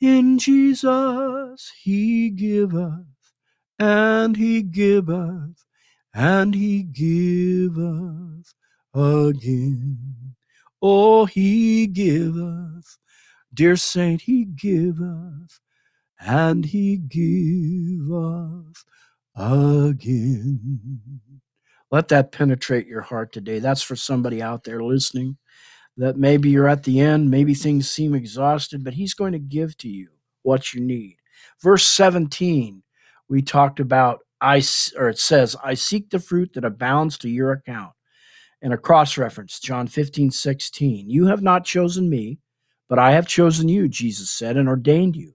in 0.00 0.38
Jesus 0.38 1.72
He 1.82 2.30
giveth, 2.30 3.06
and 3.78 4.36
He 4.36 4.62
giveth, 4.62 5.64
and 6.14 6.54
He 6.54 6.82
giveth 6.84 8.54
again. 8.94 10.23
Oh, 10.84 11.26
He 11.26 11.88
giveth 11.88 12.86
Dear 13.54 13.76
saint, 13.76 14.22
he 14.22 14.46
giveth, 14.46 15.60
and 16.20 16.64
he 16.64 16.98
giveth 16.98 18.84
again. 19.36 21.20
Let 21.90 22.08
that 22.08 22.32
penetrate 22.32 22.88
your 22.88 23.02
heart 23.02 23.32
today. 23.32 23.60
That's 23.60 23.82
for 23.82 23.96
somebody 23.96 24.42
out 24.42 24.64
there 24.64 24.82
listening 24.84 25.38
that 25.98 26.16
maybe 26.18 26.50
you're 26.50 26.68
at 26.68 26.84
the 26.84 27.00
end, 27.00 27.30
maybe 27.30 27.54
things 27.54 27.90
seem 27.90 28.14
exhausted, 28.14 28.84
but 28.84 28.94
he's 28.94 29.14
going 29.14 29.32
to 29.32 29.40
give 29.40 29.76
to 29.78 29.88
you 29.88 30.10
what 30.42 30.74
you 30.74 30.80
need. 30.80 31.18
Verse 31.62 31.86
17, 31.86 32.82
we 33.28 33.42
talked 33.42 33.80
about 33.80 34.20
I 34.40 34.62
or 34.96 35.08
it 35.10 35.18
says, 35.18 35.56
I 35.64 35.74
seek 35.74 36.10
the 36.10 36.20
fruit 36.20 36.54
that 36.54 36.64
abounds 36.66 37.18
to 37.18 37.30
your 37.30 37.52
account. 37.52 37.93
And 38.64 38.72
a 38.72 38.78
cross 38.78 39.18
reference, 39.18 39.60
John 39.60 39.86
15, 39.86 40.30
16. 40.30 41.08
You 41.08 41.26
have 41.26 41.42
not 41.42 41.66
chosen 41.66 42.08
me, 42.08 42.38
but 42.88 42.98
I 42.98 43.12
have 43.12 43.28
chosen 43.28 43.68
you, 43.68 43.88
Jesus 43.88 44.30
said, 44.30 44.56
and 44.56 44.70
ordained 44.70 45.16
you, 45.16 45.34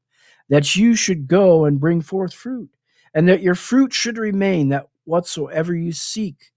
that 0.50 0.76
you 0.76 0.96
should 0.96 1.28
go 1.28 1.66
and 1.66 1.80
bring 1.80 2.02
forth 2.02 2.34
fruit, 2.34 2.72
and 3.14 3.30
that 3.30 3.44
your 3.44 3.54
fruit 3.54 3.94
should 3.94 4.18
remain, 4.18 4.70
that 4.70 4.88
whatsoever 5.06 5.76
you 5.76 5.92
seek 5.92 6.52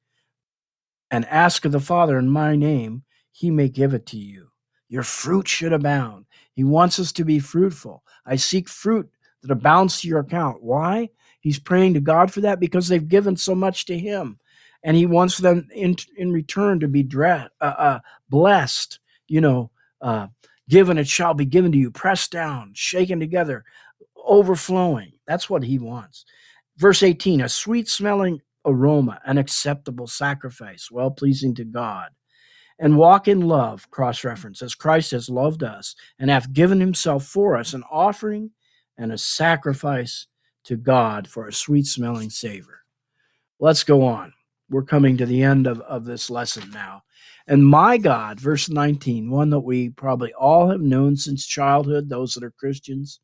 and 1.10 1.26
ask 1.26 1.66
of 1.66 1.72
the 1.72 1.78
Father 1.78 2.18
in 2.18 2.30
my 2.30 2.56
name, 2.56 3.02
he 3.32 3.50
may 3.50 3.68
give 3.68 3.92
it 3.92 4.06
to 4.06 4.16
you. 4.16 4.48
Your 4.88 5.02
fruit 5.02 5.46
should 5.46 5.74
abound. 5.74 6.24
He 6.54 6.64
wants 6.64 6.98
us 6.98 7.12
to 7.12 7.24
be 7.24 7.38
fruitful. 7.38 8.02
I 8.24 8.36
seek 8.36 8.66
fruit 8.66 9.10
that 9.42 9.50
abounds 9.50 10.00
to 10.00 10.08
your 10.08 10.20
account. 10.20 10.62
Why? 10.62 11.10
He's 11.40 11.58
praying 11.58 11.92
to 11.94 12.00
God 12.00 12.32
for 12.32 12.40
that 12.42 12.60
because 12.60 12.88
they've 12.88 13.06
given 13.06 13.36
so 13.36 13.54
much 13.54 13.84
to 13.86 13.98
him. 13.98 14.38
And 14.84 14.96
he 14.96 15.06
wants 15.06 15.38
them 15.38 15.68
in, 15.74 15.96
in 16.16 16.32
return 16.32 16.80
to 16.80 16.88
be 16.88 17.08
uh, 17.16 17.48
uh, 17.60 18.00
blessed, 18.28 18.98
you 19.28 19.40
know, 19.40 19.70
uh, 20.00 20.26
Given 20.68 20.96
it 20.96 21.08
shall 21.08 21.34
be 21.34 21.44
given 21.44 21.72
to 21.72 21.78
you, 21.78 21.90
pressed 21.90 22.30
down, 22.30 22.72
shaken 22.74 23.20
together, 23.20 23.64
overflowing. 24.16 25.12
That's 25.26 25.50
what 25.50 25.64
he 25.64 25.78
wants. 25.78 26.24
Verse 26.78 27.02
18 27.02 27.42
a 27.42 27.48
sweet 27.50 27.88
smelling 27.88 28.40
aroma, 28.64 29.20
an 29.26 29.38
acceptable 29.38 30.06
sacrifice, 30.06 30.90
well 30.90 31.10
pleasing 31.10 31.54
to 31.56 31.64
God. 31.64 32.10
And 32.78 32.96
walk 32.96 33.28
in 33.28 33.42
love, 33.42 33.90
cross 33.90 34.24
reference, 34.24 34.62
as 34.62 34.74
Christ 34.74 35.10
has 35.10 35.28
loved 35.28 35.62
us 35.62 35.94
and 36.18 36.30
hath 36.30 36.52
given 36.52 36.80
himself 36.80 37.24
for 37.26 37.56
us, 37.56 37.74
an 37.74 37.84
offering 37.90 38.52
and 38.96 39.12
a 39.12 39.18
sacrifice 39.18 40.26
to 40.64 40.76
God 40.76 41.28
for 41.28 41.46
a 41.46 41.52
sweet 41.52 41.86
smelling 41.86 42.30
savor. 42.30 42.80
Let's 43.60 43.84
go 43.84 44.04
on. 44.04 44.32
We're 44.72 44.82
coming 44.82 45.18
to 45.18 45.26
the 45.26 45.42
end 45.42 45.66
of, 45.66 45.80
of 45.82 46.06
this 46.06 46.30
lesson 46.30 46.70
now. 46.70 47.02
And 47.46 47.66
my 47.66 47.98
God, 47.98 48.40
verse 48.40 48.70
19, 48.70 49.30
one 49.30 49.50
that 49.50 49.60
we 49.60 49.90
probably 49.90 50.32
all 50.32 50.70
have 50.70 50.80
known 50.80 51.16
since 51.16 51.46
childhood, 51.46 52.08
those 52.08 52.34
that 52.34 52.44
are 52.44 52.52
Christians. 52.52 53.20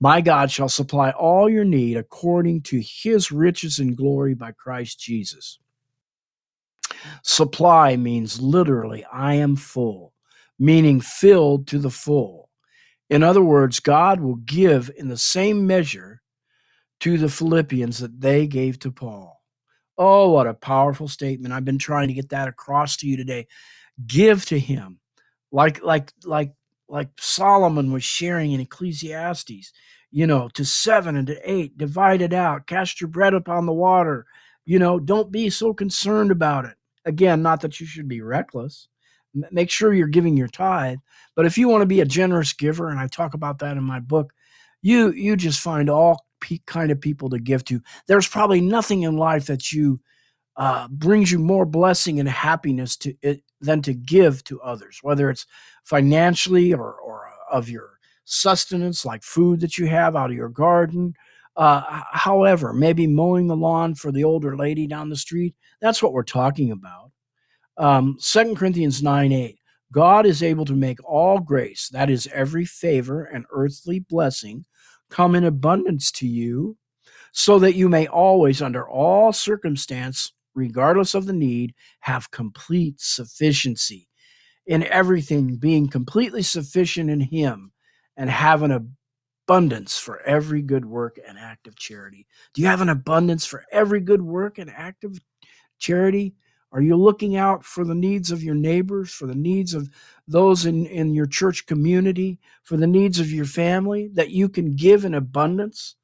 My 0.00 0.20
God 0.20 0.50
shall 0.50 0.68
supply 0.68 1.10
all 1.12 1.48
your 1.48 1.64
need 1.64 1.96
according 1.96 2.62
to 2.62 2.82
his 2.84 3.30
riches 3.30 3.78
and 3.78 3.96
glory 3.96 4.34
by 4.34 4.52
Christ 4.52 4.98
Jesus. 4.98 5.60
Supply 7.22 7.96
means 7.96 8.40
literally, 8.40 9.04
I 9.04 9.34
am 9.34 9.56
full, 9.56 10.12
meaning 10.58 11.00
filled 11.00 11.68
to 11.68 11.78
the 11.78 11.90
full. 11.90 12.50
In 13.10 13.22
other 13.22 13.42
words, 13.42 13.80
God 13.80 14.20
will 14.20 14.36
give 14.36 14.90
in 14.96 15.08
the 15.08 15.18
same 15.18 15.66
measure 15.66 16.22
to 17.00 17.18
the 17.18 17.28
Philippians 17.28 17.98
that 17.98 18.20
they 18.20 18.46
gave 18.46 18.78
to 18.80 18.90
Paul. 18.90 19.33
Oh, 19.96 20.30
what 20.30 20.46
a 20.46 20.54
powerful 20.54 21.08
statement. 21.08 21.54
I've 21.54 21.64
been 21.64 21.78
trying 21.78 22.08
to 22.08 22.14
get 22.14 22.30
that 22.30 22.48
across 22.48 22.96
to 22.98 23.06
you 23.06 23.16
today. 23.16 23.46
Give 24.06 24.44
to 24.46 24.58
him. 24.58 24.98
Like 25.52 25.82
like 25.82 26.12
like 26.24 26.52
like 26.88 27.10
Solomon 27.18 27.92
was 27.92 28.04
sharing 28.04 28.52
in 28.52 28.60
Ecclesiastes, 28.60 29.72
you 30.10 30.26
know, 30.26 30.48
to 30.54 30.64
seven 30.64 31.16
and 31.16 31.26
to 31.28 31.50
eight, 31.50 31.78
divide 31.78 32.22
it 32.22 32.32
out, 32.32 32.66
cast 32.66 33.00
your 33.00 33.08
bread 33.08 33.34
upon 33.34 33.66
the 33.66 33.72
water. 33.72 34.26
You 34.64 34.78
know, 34.78 34.98
don't 34.98 35.30
be 35.30 35.50
so 35.50 35.72
concerned 35.74 36.30
about 36.30 36.64
it. 36.64 36.76
Again, 37.04 37.42
not 37.42 37.60
that 37.60 37.80
you 37.80 37.86
should 37.86 38.08
be 38.08 38.20
reckless. 38.20 38.88
Make 39.50 39.70
sure 39.70 39.92
you're 39.92 40.06
giving 40.08 40.36
your 40.36 40.48
tithe. 40.48 40.98
But 41.36 41.46
if 41.46 41.58
you 41.58 41.68
want 41.68 41.82
to 41.82 41.86
be 41.86 42.00
a 42.00 42.06
generous 42.06 42.52
giver, 42.52 42.88
and 42.88 42.98
I 42.98 43.08
talk 43.08 43.34
about 43.34 43.58
that 43.60 43.76
in 43.76 43.82
my 43.84 44.00
book, 44.00 44.32
you 44.82 45.12
you 45.12 45.36
just 45.36 45.60
find 45.60 45.88
all 45.90 46.26
kind 46.66 46.90
of 46.90 47.00
people 47.00 47.30
to 47.30 47.38
give 47.38 47.64
to. 47.64 47.80
There's 48.06 48.28
probably 48.28 48.60
nothing 48.60 49.02
in 49.02 49.16
life 49.16 49.46
that 49.46 49.72
you 49.72 50.00
uh, 50.56 50.88
brings 50.88 51.32
you 51.32 51.38
more 51.38 51.66
blessing 51.66 52.20
and 52.20 52.28
happiness 52.28 52.96
to 52.98 53.14
it 53.22 53.42
than 53.60 53.82
to 53.82 53.94
give 53.94 54.44
to 54.44 54.60
others, 54.60 55.00
whether 55.02 55.30
it's 55.30 55.46
financially 55.84 56.72
or, 56.72 56.94
or 56.94 57.28
of 57.50 57.68
your 57.68 57.98
sustenance, 58.24 59.04
like 59.04 59.22
food 59.22 59.60
that 59.60 59.78
you 59.78 59.86
have 59.86 60.16
out 60.16 60.30
of 60.30 60.36
your 60.36 60.48
garden. 60.48 61.14
Uh, 61.56 62.02
however, 62.12 62.72
maybe 62.72 63.06
mowing 63.06 63.46
the 63.46 63.56
lawn 63.56 63.94
for 63.94 64.10
the 64.10 64.24
older 64.24 64.56
lady 64.56 64.86
down 64.86 65.08
the 65.08 65.16
street. 65.16 65.54
That's 65.80 66.02
what 66.02 66.12
we're 66.12 66.22
talking 66.24 66.72
about. 66.72 67.10
Um, 67.76 68.16
2 68.20 68.54
Corinthians 68.54 69.02
9 69.02 69.32
8. 69.32 69.58
God 69.92 70.26
is 70.26 70.42
able 70.42 70.64
to 70.64 70.74
make 70.74 70.98
all 71.04 71.38
grace, 71.38 71.88
that 71.90 72.10
is, 72.10 72.28
every 72.32 72.64
favor 72.64 73.24
and 73.24 73.44
earthly 73.50 74.00
blessing, 74.00 74.64
come 75.14 75.36
in 75.36 75.44
abundance 75.44 76.10
to 76.10 76.26
you, 76.26 76.76
so 77.30 77.60
that 77.60 77.76
you 77.76 77.88
may 77.88 78.08
always, 78.08 78.60
under 78.60 78.88
all 78.88 79.32
circumstance, 79.32 80.32
regardless 80.56 81.14
of 81.14 81.26
the 81.26 81.32
need, 81.32 81.72
have 82.00 82.32
complete 82.32 83.00
sufficiency 83.00 84.08
in 84.66 84.82
everything, 84.84 85.54
being 85.56 85.88
completely 85.88 86.42
sufficient 86.42 87.10
in 87.10 87.20
Him 87.20 87.70
and 88.16 88.28
have 88.28 88.62
an 88.62 88.92
abundance 89.46 89.98
for 89.98 90.20
every 90.22 90.62
good 90.62 90.84
work 90.84 91.18
and 91.26 91.38
act 91.38 91.68
of 91.68 91.76
charity. 91.76 92.26
Do 92.52 92.62
you 92.62 92.68
have 92.68 92.80
an 92.80 92.88
abundance 92.88 93.46
for 93.46 93.64
every 93.70 94.00
good 94.00 94.22
work 94.22 94.58
and 94.58 94.68
act 94.68 95.04
of 95.04 95.16
charity? 95.78 96.34
Are 96.74 96.82
you 96.82 96.96
looking 96.96 97.36
out 97.36 97.64
for 97.64 97.84
the 97.84 97.94
needs 97.94 98.32
of 98.32 98.42
your 98.42 98.56
neighbors, 98.56 99.12
for 99.12 99.26
the 99.26 99.34
needs 99.34 99.74
of 99.74 99.88
those 100.26 100.66
in, 100.66 100.86
in 100.86 101.14
your 101.14 101.26
church 101.26 101.66
community, 101.66 102.40
for 102.64 102.76
the 102.76 102.86
needs 102.88 103.20
of 103.20 103.30
your 103.30 103.44
family 103.44 104.10
that 104.14 104.30
you 104.30 104.48
can 104.48 104.74
give 104.74 105.04
in 105.04 105.14
abundance 105.14 105.94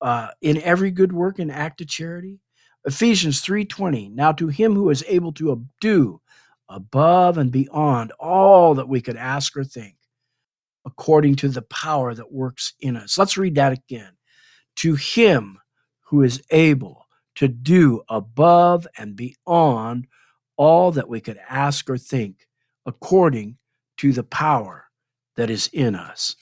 uh, 0.00 0.28
in 0.40 0.62
every 0.62 0.92
good 0.92 1.12
work 1.12 1.40
and 1.40 1.50
act 1.50 1.80
of 1.80 1.88
charity? 1.88 2.38
Ephesians 2.86 3.42
3:20 3.42 4.14
Now 4.14 4.30
to 4.30 4.46
him 4.46 4.76
who 4.76 4.88
is 4.90 5.04
able 5.08 5.32
to 5.32 5.66
do 5.80 6.20
above 6.68 7.36
and 7.36 7.50
beyond 7.50 8.12
all 8.20 8.74
that 8.74 8.88
we 8.88 9.00
could 9.00 9.16
ask 9.16 9.56
or 9.56 9.64
think 9.64 9.96
according 10.86 11.34
to 11.36 11.48
the 11.48 11.62
power 11.62 12.14
that 12.14 12.32
works 12.32 12.74
in 12.80 12.96
us. 12.96 13.18
Let's 13.18 13.36
read 13.36 13.56
that 13.56 13.72
again. 13.72 14.12
To 14.76 14.94
him 14.94 15.58
who 16.02 16.22
is 16.22 16.40
able 16.50 17.07
to 17.38 17.46
do 17.46 18.02
above 18.08 18.84
and 18.98 19.14
beyond 19.14 20.08
all 20.56 20.90
that 20.90 21.08
we 21.08 21.20
could 21.20 21.38
ask 21.48 21.88
or 21.88 21.96
think 21.96 22.48
according 22.84 23.56
to 23.96 24.12
the 24.12 24.24
power 24.24 24.86
that 25.36 25.48
is 25.48 25.70
in 25.72 25.94
us. 25.94 26.34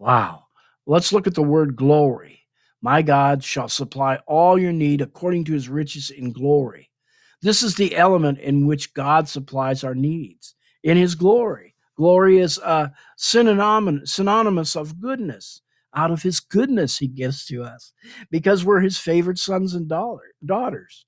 Wow. 0.00 0.46
Let's 0.86 1.12
look 1.12 1.28
at 1.28 1.36
the 1.36 1.42
word 1.42 1.76
glory. 1.76 2.40
My 2.82 3.00
God 3.00 3.44
shall 3.44 3.68
supply 3.68 4.16
all 4.26 4.58
your 4.58 4.72
need 4.72 5.02
according 5.02 5.44
to 5.44 5.52
his 5.52 5.68
riches 5.68 6.10
in 6.10 6.32
glory. 6.32 6.90
This 7.42 7.62
is 7.62 7.76
the 7.76 7.94
element 7.96 8.40
in 8.40 8.66
which 8.66 8.92
God 8.92 9.28
supplies 9.28 9.84
our 9.84 9.94
needs 9.94 10.56
in 10.82 10.96
his 10.96 11.14
glory. 11.14 11.76
Glory 11.96 12.38
is 12.38 12.58
uh, 12.58 12.88
synonymous, 13.16 14.10
synonymous 14.10 14.74
of 14.74 15.00
goodness. 15.00 15.62
Out 15.94 16.10
of 16.10 16.22
his 16.22 16.40
goodness, 16.40 16.98
he 16.98 17.08
gives 17.08 17.44
to 17.46 17.64
us 17.64 17.92
because 18.30 18.64
we're 18.64 18.80
his 18.80 18.98
favorite 18.98 19.38
sons 19.38 19.74
and 19.74 19.88
daughters. 19.88 21.06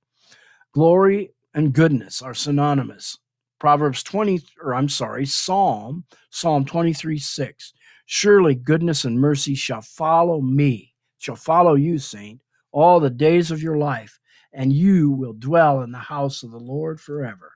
Glory 0.72 1.30
and 1.54 1.72
goodness 1.72 2.22
are 2.22 2.34
synonymous. 2.34 3.18
Proverbs 3.58 4.02
20, 4.02 4.42
or 4.60 4.74
I'm 4.74 4.88
sorry, 4.88 5.24
Psalm, 5.24 6.04
Psalm 6.30 6.64
23 6.64 7.18
6. 7.18 7.72
Surely 8.06 8.54
goodness 8.56 9.04
and 9.04 9.20
mercy 9.20 9.54
shall 9.54 9.82
follow 9.82 10.40
me 10.40 10.92
shall 11.22 11.36
follow 11.36 11.74
you, 11.74 11.98
saint, 11.98 12.40
all 12.72 12.98
the 12.98 13.10
days 13.10 13.50
of 13.50 13.62
your 13.62 13.78
life, 13.78 14.18
and 14.52 14.72
you 14.72 15.10
will 15.10 15.32
dwell 15.32 15.82
in 15.82 15.92
the 15.92 15.98
house 15.98 16.42
of 16.42 16.50
the 16.50 16.58
Lord 16.58 17.00
forever. 17.00 17.52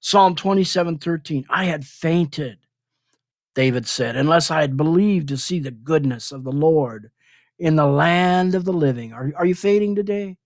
Psalm 0.00 0.34
27 0.34 0.98
13. 0.98 1.44
I 1.50 1.64
had 1.64 1.84
fainted, 1.84 2.58
David 3.56 3.88
said, 3.88 4.16
unless 4.16 4.50
I 4.50 4.60
had 4.60 4.76
believed 4.76 5.28
to 5.28 5.38
see 5.38 5.58
the 5.58 5.70
goodness 5.70 6.30
of 6.30 6.44
the 6.44 6.52
Lord 6.52 7.10
in 7.58 7.74
the 7.74 7.86
land 7.86 8.54
of 8.54 8.66
the 8.66 8.72
living. 8.72 9.14
Are, 9.14 9.32
are 9.34 9.46
you 9.46 9.54
fading 9.54 9.94
today? 9.94 10.36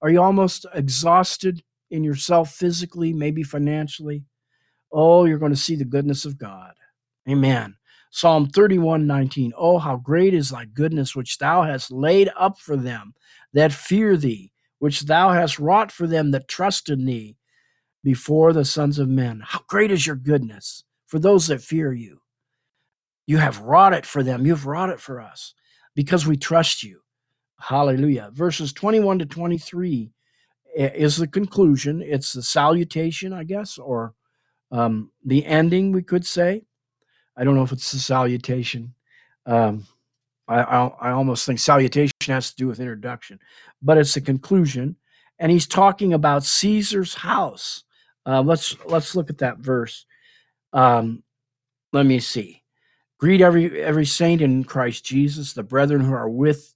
Are 0.00 0.08
you 0.08 0.22
almost 0.22 0.64
exhausted 0.72 1.64
in 1.90 2.04
yourself 2.04 2.52
physically, 2.52 3.12
maybe 3.12 3.42
financially? 3.42 4.24
Oh, 4.92 5.24
you're 5.24 5.40
going 5.40 5.52
to 5.52 5.58
see 5.58 5.74
the 5.74 5.84
goodness 5.84 6.24
of 6.24 6.38
God. 6.38 6.74
Amen. 7.28 7.74
Psalm 8.12 8.48
31 8.48 9.08
19. 9.08 9.52
Oh, 9.56 9.78
how 9.78 9.96
great 9.96 10.32
is 10.32 10.50
thy 10.50 10.66
goodness, 10.66 11.16
which 11.16 11.38
thou 11.38 11.62
hast 11.62 11.90
laid 11.90 12.30
up 12.36 12.60
for 12.60 12.76
them 12.76 13.12
that 13.54 13.72
fear 13.72 14.16
thee, 14.16 14.52
which 14.78 15.00
thou 15.02 15.30
hast 15.30 15.58
wrought 15.58 15.90
for 15.90 16.06
them 16.06 16.30
that 16.30 16.46
trust 16.46 16.90
in 16.90 17.06
thee 17.06 17.36
before 18.04 18.52
the 18.52 18.64
sons 18.64 19.00
of 19.00 19.08
men. 19.08 19.42
How 19.44 19.62
great 19.66 19.90
is 19.90 20.06
your 20.06 20.16
goodness 20.16 20.84
for 21.08 21.18
those 21.18 21.48
that 21.48 21.60
fear 21.60 21.92
you. 21.92 22.21
You 23.32 23.38
have 23.38 23.60
wrought 23.60 23.94
it 23.94 24.04
for 24.04 24.22
them. 24.22 24.44
You've 24.44 24.66
wrought 24.66 24.90
it 24.90 25.00
for 25.00 25.18
us 25.18 25.54
because 25.94 26.26
we 26.26 26.36
trust 26.36 26.82
you. 26.82 27.00
Hallelujah. 27.58 28.28
Verses 28.30 28.74
21 28.74 29.20
to 29.20 29.24
23 29.24 30.12
is 30.76 31.16
the 31.16 31.26
conclusion. 31.26 32.02
It's 32.02 32.34
the 32.34 32.42
salutation, 32.42 33.32
I 33.32 33.44
guess, 33.44 33.78
or 33.78 34.12
um, 34.70 35.12
the 35.24 35.46
ending, 35.46 35.92
we 35.92 36.02
could 36.02 36.26
say. 36.26 36.66
I 37.34 37.44
don't 37.44 37.54
know 37.54 37.62
if 37.62 37.72
it's 37.72 37.90
the 37.90 38.00
salutation. 38.00 38.92
Um, 39.46 39.86
I, 40.46 40.60
I, 40.60 40.86
I 41.00 41.10
almost 41.12 41.46
think 41.46 41.58
salutation 41.58 42.12
has 42.26 42.50
to 42.50 42.56
do 42.56 42.66
with 42.66 42.80
introduction, 42.80 43.40
but 43.80 43.96
it's 43.96 44.12
the 44.12 44.20
conclusion. 44.20 44.96
And 45.38 45.50
he's 45.50 45.66
talking 45.66 46.12
about 46.12 46.44
Caesar's 46.44 47.14
house. 47.14 47.84
Uh, 48.26 48.42
let's 48.42 48.76
let's 48.84 49.16
look 49.16 49.30
at 49.30 49.38
that 49.38 49.56
verse. 49.56 50.04
Um, 50.74 51.22
let 51.94 52.04
me 52.04 52.20
see. 52.20 52.61
Greet 53.22 53.40
every 53.40 53.80
every 53.80 54.04
saint 54.04 54.42
in 54.42 54.64
Christ 54.64 55.04
Jesus. 55.04 55.52
The 55.52 55.62
brethren 55.62 56.00
who 56.00 56.12
are 56.12 56.28
with 56.28 56.74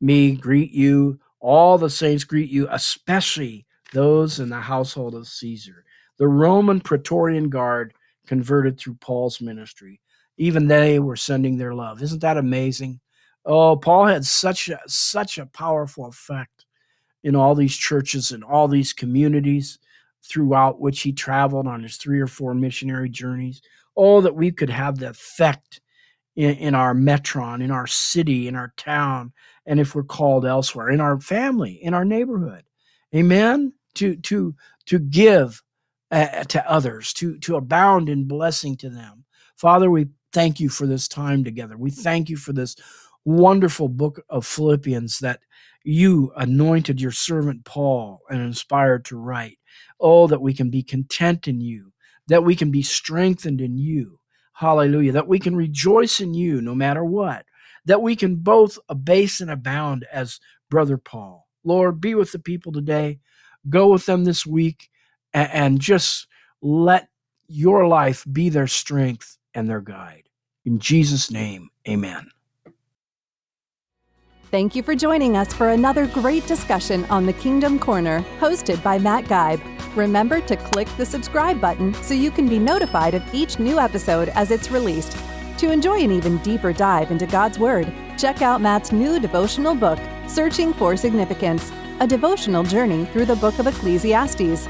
me 0.00 0.34
greet 0.34 0.72
you. 0.72 1.20
All 1.38 1.78
the 1.78 1.88
saints 1.88 2.24
greet 2.24 2.50
you, 2.50 2.66
especially 2.72 3.66
those 3.92 4.40
in 4.40 4.48
the 4.48 4.58
household 4.58 5.14
of 5.14 5.28
Caesar. 5.28 5.84
The 6.18 6.26
Roman 6.26 6.80
Praetorian 6.80 7.50
Guard 7.50 7.94
converted 8.26 8.80
through 8.80 8.96
Paul's 8.96 9.40
ministry. 9.40 10.00
Even 10.38 10.66
they 10.66 10.98
were 10.98 11.14
sending 11.14 11.56
their 11.56 11.72
love. 11.72 12.02
Isn't 12.02 12.20
that 12.22 12.36
amazing? 12.36 12.98
Oh, 13.44 13.76
Paul 13.76 14.06
had 14.06 14.24
such 14.24 14.68
a, 14.68 14.80
such 14.88 15.38
a 15.38 15.46
powerful 15.46 16.06
effect 16.06 16.66
in 17.22 17.36
all 17.36 17.54
these 17.54 17.76
churches 17.76 18.32
and 18.32 18.42
all 18.42 18.66
these 18.66 18.92
communities 18.92 19.78
throughout 20.24 20.80
which 20.80 21.02
he 21.02 21.12
traveled 21.12 21.68
on 21.68 21.84
his 21.84 21.96
three 21.96 22.18
or 22.18 22.26
four 22.26 22.54
missionary 22.54 23.08
journeys. 23.08 23.62
Oh, 23.96 24.20
that 24.20 24.34
we 24.34 24.50
could 24.52 24.70
have 24.70 24.98
the 24.98 25.10
effect 25.10 25.80
in, 26.34 26.50
in 26.56 26.74
our 26.74 26.94
metron, 26.94 27.62
in 27.62 27.70
our 27.70 27.86
city, 27.86 28.48
in 28.48 28.54
our 28.54 28.72
town, 28.76 29.32
and 29.64 29.80
if 29.80 29.94
we're 29.94 30.04
called 30.04 30.44
elsewhere, 30.44 30.90
in 30.90 31.00
our 31.00 31.18
family, 31.20 31.72
in 31.82 31.94
our 31.94 32.04
neighborhood. 32.04 32.64
Amen. 33.14 33.72
To 33.94 34.16
to 34.16 34.54
to 34.86 34.98
give 34.98 35.62
uh, 36.10 36.44
to 36.44 36.70
others, 36.70 37.12
to, 37.14 37.38
to 37.40 37.56
abound 37.56 38.08
in 38.08 38.28
blessing 38.28 38.76
to 38.76 38.90
them. 38.90 39.24
Father, 39.56 39.90
we 39.90 40.08
thank 40.32 40.60
you 40.60 40.68
for 40.68 40.86
this 40.86 41.08
time 41.08 41.44
together. 41.44 41.76
We 41.76 41.90
thank 41.90 42.28
you 42.28 42.36
for 42.36 42.52
this 42.52 42.76
wonderful 43.24 43.88
book 43.88 44.22
of 44.28 44.46
Philippians 44.46 45.18
that 45.18 45.40
you 45.82 46.32
anointed 46.36 47.00
your 47.00 47.12
servant 47.12 47.64
Paul 47.64 48.20
and 48.28 48.40
inspired 48.40 49.04
to 49.06 49.18
write. 49.18 49.58
Oh, 49.98 50.26
that 50.26 50.42
we 50.42 50.52
can 50.52 50.70
be 50.70 50.82
content 50.82 51.48
in 51.48 51.60
you, 51.60 51.92
that 52.28 52.44
we 52.44 52.56
can 52.56 52.70
be 52.70 52.82
strengthened 52.82 53.60
in 53.60 53.78
you. 53.78 54.20
Hallelujah. 54.54 55.12
That 55.12 55.28
we 55.28 55.38
can 55.38 55.56
rejoice 55.56 56.20
in 56.20 56.34
you 56.34 56.60
no 56.62 56.74
matter 56.74 57.04
what, 57.04 57.46
that 57.86 58.02
we 58.02 58.16
can 58.16 58.36
both 58.36 58.78
abase 58.88 59.40
and 59.40 59.50
abound 59.50 60.06
as 60.12 60.40
brother 60.70 60.98
Paul. 60.98 61.46
Lord, 61.64 62.00
be 62.00 62.14
with 62.14 62.32
the 62.32 62.40
people 62.40 62.72
today. 62.72 63.20
Go 63.68 63.88
with 63.88 64.06
them 64.06 64.24
this 64.24 64.46
week 64.46 64.90
and, 65.34 65.50
and 65.52 65.80
just 65.80 66.28
let 66.62 67.08
your 67.48 67.86
life 67.88 68.24
be 68.30 68.48
their 68.50 68.68
strength 68.68 69.38
and 69.54 69.68
their 69.68 69.80
guide. 69.82 70.24
In 70.64 70.78
Jesus' 70.80 71.30
name, 71.30 71.70
amen. 71.88 72.28
Thank 74.52 74.76
you 74.76 74.82
for 74.84 74.94
joining 74.94 75.36
us 75.36 75.52
for 75.52 75.70
another 75.70 76.06
great 76.06 76.46
discussion 76.46 77.04
on 77.06 77.26
the 77.26 77.32
Kingdom 77.32 77.80
Corner, 77.80 78.24
hosted 78.38 78.80
by 78.80 78.96
Matt 78.96 79.24
Guybe. 79.24 79.60
Remember 79.96 80.40
to 80.42 80.56
click 80.56 80.86
the 80.96 81.04
subscribe 81.04 81.60
button 81.60 81.92
so 81.94 82.14
you 82.14 82.30
can 82.30 82.48
be 82.48 82.60
notified 82.60 83.14
of 83.14 83.34
each 83.34 83.58
new 83.58 83.80
episode 83.80 84.28
as 84.30 84.52
it's 84.52 84.70
released. 84.70 85.16
To 85.58 85.72
enjoy 85.72 85.98
an 85.98 86.12
even 86.12 86.38
deeper 86.38 86.72
dive 86.72 87.10
into 87.10 87.26
God's 87.26 87.58
Word, 87.58 87.92
check 88.16 88.40
out 88.40 88.60
Matt's 88.60 88.92
new 88.92 89.18
devotional 89.18 89.74
book, 89.74 89.98
Searching 90.28 90.72
for 90.72 90.96
Significance, 90.96 91.72
a 91.98 92.06
devotional 92.06 92.62
journey 92.62 93.04
through 93.06 93.24
the 93.24 93.36
book 93.36 93.58
of 93.58 93.66
Ecclesiastes. 93.66 94.68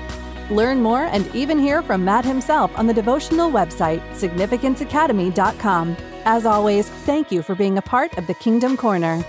Learn 0.49 0.81
more 0.81 1.05
and 1.05 1.27
even 1.35 1.59
hear 1.59 1.83
from 1.83 2.03
Matt 2.03 2.25
himself 2.25 2.71
on 2.79 2.87
the 2.87 2.95
devotional 2.95 3.51
website, 3.51 4.01
significanceacademy.com. 4.13 5.97
As 6.25 6.47
always, 6.47 6.89
thank 6.89 7.31
you 7.31 7.43
for 7.43 7.55
being 7.55 7.77
a 7.77 7.83
part 7.83 8.17
of 8.17 8.27
the 8.27 8.35
Kingdom 8.35 8.79
Corner. 8.79 9.23